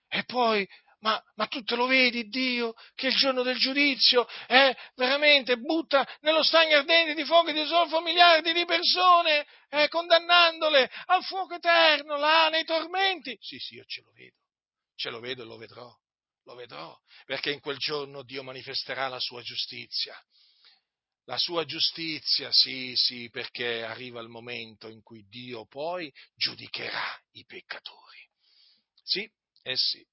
[0.08, 0.68] E poi
[1.02, 6.06] ma, ma, tu te lo vedi Dio che il giorno del giudizio eh, veramente butta
[6.20, 11.54] nello stagno ardente di fuoco e di zolfo miliardi di persone, eh, condannandole al fuoco
[11.54, 13.36] eterno, là nei tormenti?
[13.40, 14.36] Sì, sì, io ce lo vedo,
[14.94, 15.92] ce lo vedo e lo vedrò,
[16.44, 20.16] lo vedrò, perché in quel giorno Dio manifesterà la sua giustizia.
[21.26, 27.44] La sua giustizia, sì, sì, perché arriva il momento in cui Dio poi giudicherà i
[27.44, 28.28] peccatori.
[29.04, 29.30] Sì,
[29.62, 30.04] eh sì,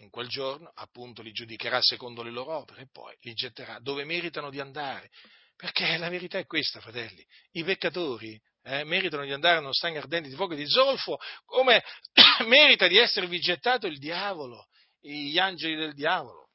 [0.00, 4.04] in quel giorno appunto li giudicherà secondo le loro opere e poi li getterà dove
[4.04, 5.10] meritano di andare.
[5.56, 10.28] Perché la verità è questa, fratelli, i peccatori eh, meritano di andare nello stagno ardente
[10.28, 11.82] di fuoco e di zolfo, come
[12.46, 14.66] merita di esservi gettato il diavolo,
[15.00, 16.50] gli angeli del diavolo.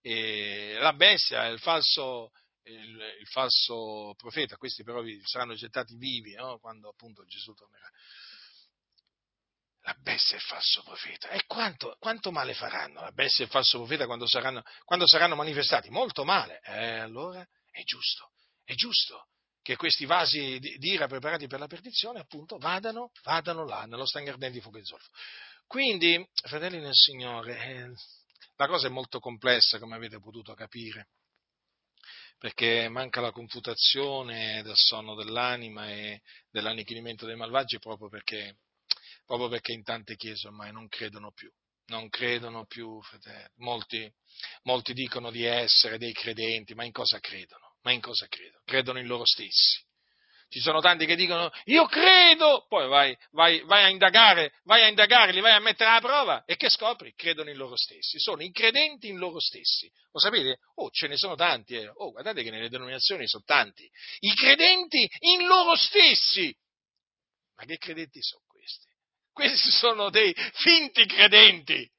[0.00, 2.30] E la bestia, il falso,
[2.62, 6.58] il, il falso profeta, questi però saranno gettati vivi no?
[6.58, 7.90] quando appunto Gesù tornerà
[9.84, 11.28] la bestia e il falso profeta.
[11.28, 15.34] E quanto, quanto, male faranno la bestia e il falso profeta quando saranno, quando saranno
[15.34, 15.90] manifestati?
[15.90, 16.60] Molto male.
[16.64, 18.32] E allora è giusto,
[18.64, 19.28] è giusto
[19.62, 24.30] che questi vasi di, ira preparati per la perdizione, appunto, vadano, vadano là, nello stagno
[24.30, 25.10] ardente di fuoco e zolfo.
[25.66, 27.92] Quindi, fratelli nel Signore, eh,
[28.56, 31.08] la cosa è molto complessa, come avete potuto capire,
[32.38, 36.20] perché manca la confutazione del sonno dell'anima e
[36.50, 38.58] dell'annichilimento dei malvagi proprio perché
[39.24, 41.50] proprio perché in tante chiese ormai non credono più,
[41.86, 43.48] non credono più, fratelli.
[43.56, 44.10] Molti,
[44.62, 47.76] molti dicono di essere dei credenti, ma in cosa credono?
[47.82, 48.62] Ma in cosa credono?
[48.64, 49.82] Credono in loro stessi.
[50.48, 54.88] Ci sono tanti che dicono io credo, poi vai, vai, vai, a indagare, vai a
[54.88, 57.12] indagare, li vai a mettere alla prova e che scopri?
[57.14, 59.90] Credono in loro stessi, sono i credenti in loro stessi.
[60.12, 60.58] Lo sapete?
[60.76, 61.88] Oh, ce ne sono tanti, eh.
[61.88, 63.90] oh, guardate che nelle denominazioni sono tanti.
[64.20, 66.56] I credenti in loro stessi.
[67.56, 68.44] Ma che credenti sono?
[69.34, 71.90] Questi sono dei finti credenti.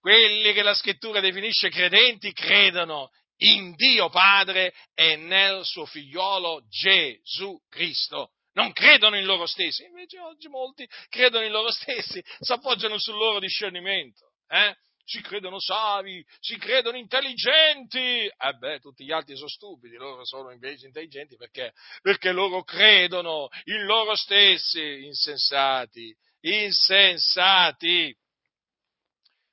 [0.00, 3.10] Quelli che la scrittura definisce credenti credono
[3.40, 8.30] in Dio Padre e nel suo figliolo Gesù Cristo.
[8.54, 9.84] Non credono in loro stessi.
[9.84, 14.32] Invece oggi molti credono in loro stessi, si appoggiano sul loro discernimento.
[14.48, 14.74] Eh?
[15.08, 18.26] si credono savi, si credono intelligenti.
[18.26, 21.72] Eh beh, tutti gli altri sono stupidi, loro sono invece intelligenti perché?
[22.02, 28.16] Perché loro credono in loro stessi, insensati insensati.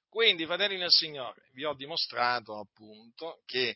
[0.09, 3.75] Quindi, fratelli nel Signore, vi ho dimostrato appunto che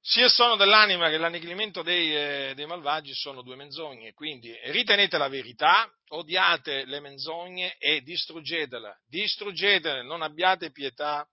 [0.00, 5.18] sia il sonno dell'anima che l'annichilimento dei, eh, dei, malvagi sono due menzogne, quindi ritenete
[5.18, 11.28] la verità, odiate le menzogne e distruggetele, distruggetele, non abbiate pietà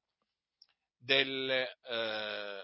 [0.97, 2.61] delle, eh,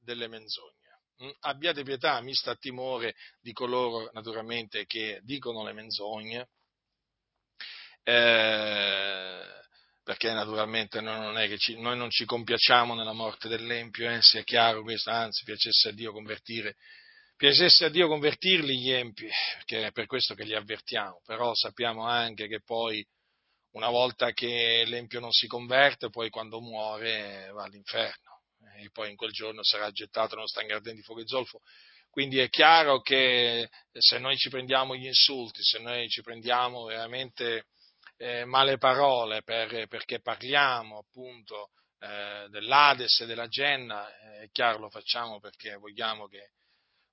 [0.00, 0.76] delle menzogne.
[1.24, 6.48] Mm, abbiate pietà, mi sta timore di coloro naturalmente che dicono le menzogne,
[8.08, 9.44] eh,
[10.02, 14.82] perché naturalmente noi non, ci, noi non ci compiacciamo nella morte dell'empio, eh, sia chiaro
[14.82, 16.76] questo, anzi piacesse a Dio convertire,
[17.36, 22.06] piacesse a Dio convertirli gli empi, perché è per questo che li avvertiamo, però sappiamo
[22.06, 23.06] anche che poi
[23.72, 28.40] una volta che l'empio non si converte, poi quando muore va all'inferno
[28.78, 31.60] e poi in quel giorno sarà gettato nello stagno ardente di fuoco e zolfo.
[32.08, 37.66] Quindi è chiaro che se noi ci prendiamo gli insulti, se noi ci prendiamo veramente
[38.18, 41.70] eh, male parole per, perché parliamo appunto
[42.00, 46.50] eh, dell'Ades e della Genna, eh, è chiaro lo facciamo perché vogliamo che,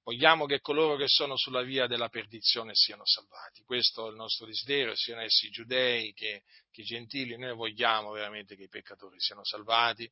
[0.04, 3.64] vogliamo che coloro che sono sulla via della perdizione siano salvati.
[3.64, 8.64] Questo è il nostro desiderio, siano essi giudei che, che gentili, noi vogliamo veramente che
[8.64, 10.12] i peccatori siano salvati.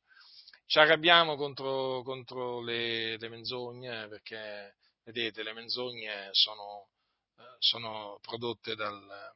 [0.66, 6.88] Ci arrabbiamo contro, contro le, le, menzogne perché, vedete, le menzogne sono,
[7.36, 9.34] eh, sono prodotte dal,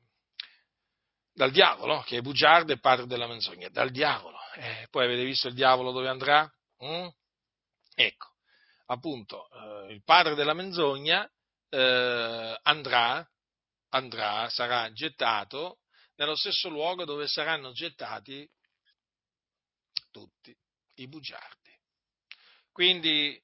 [1.39, 4.36] dal diavolo, che è bugiardo e padre della menzogna, dal diavolo.
[4.56, 6.52] Eh, poi avete visto il diavolo dove andrà?
[6.85, 7.06] Mm?
[7.94, 8.35] Ecco,
[8.86, 11.31] appunto, eh, il padre della menzogna
[11.69, 13.24] eh, andrà,
[13.90, 15.78] andrà, sarà gettato
[16.16, 18.44] nello stesso luogo dove saranno gettati
[20.10, 20.52] tutti
[20.97, 21.70] i bugiardi.
[22.73, 23.40] Quindi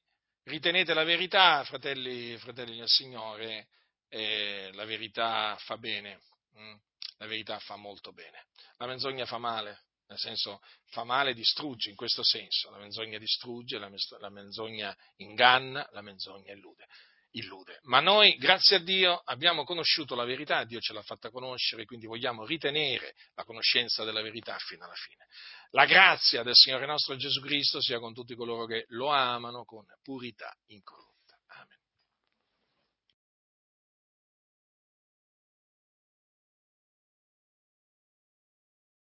[0.46, 3.68] ritenete la verità, fratelli, fratelli del Signore,
[4.08, 6.20] la verità fa bene,
[6.56, 6.74] mm?
[7.18, 8.46] La verità fa molto bene.
[8.78, 10.60] La menzogna fa male, nel senso
[10.90, 12.70] fa male e distrugge in questo senso.
[12.70, 16.86] La menzogna distrugge, la, menzogna inganna, la menzogna illude.
[17.32, 17.80] illude.
[17.82, 22.06] Ma noi, grazie a Dio, abbiamo conosciuto la verità, Dio ce l'ha fatta conoscere, quindi
[22.06, 25.26] vogliamo ritenere la conoscenza della verità fino alla fine.
[25.70, 29.84] La grazia del Signore nostro Gesù Cristo sia con tutti coloro che lo amano con
[30.02, 31.13] purità incorrotta.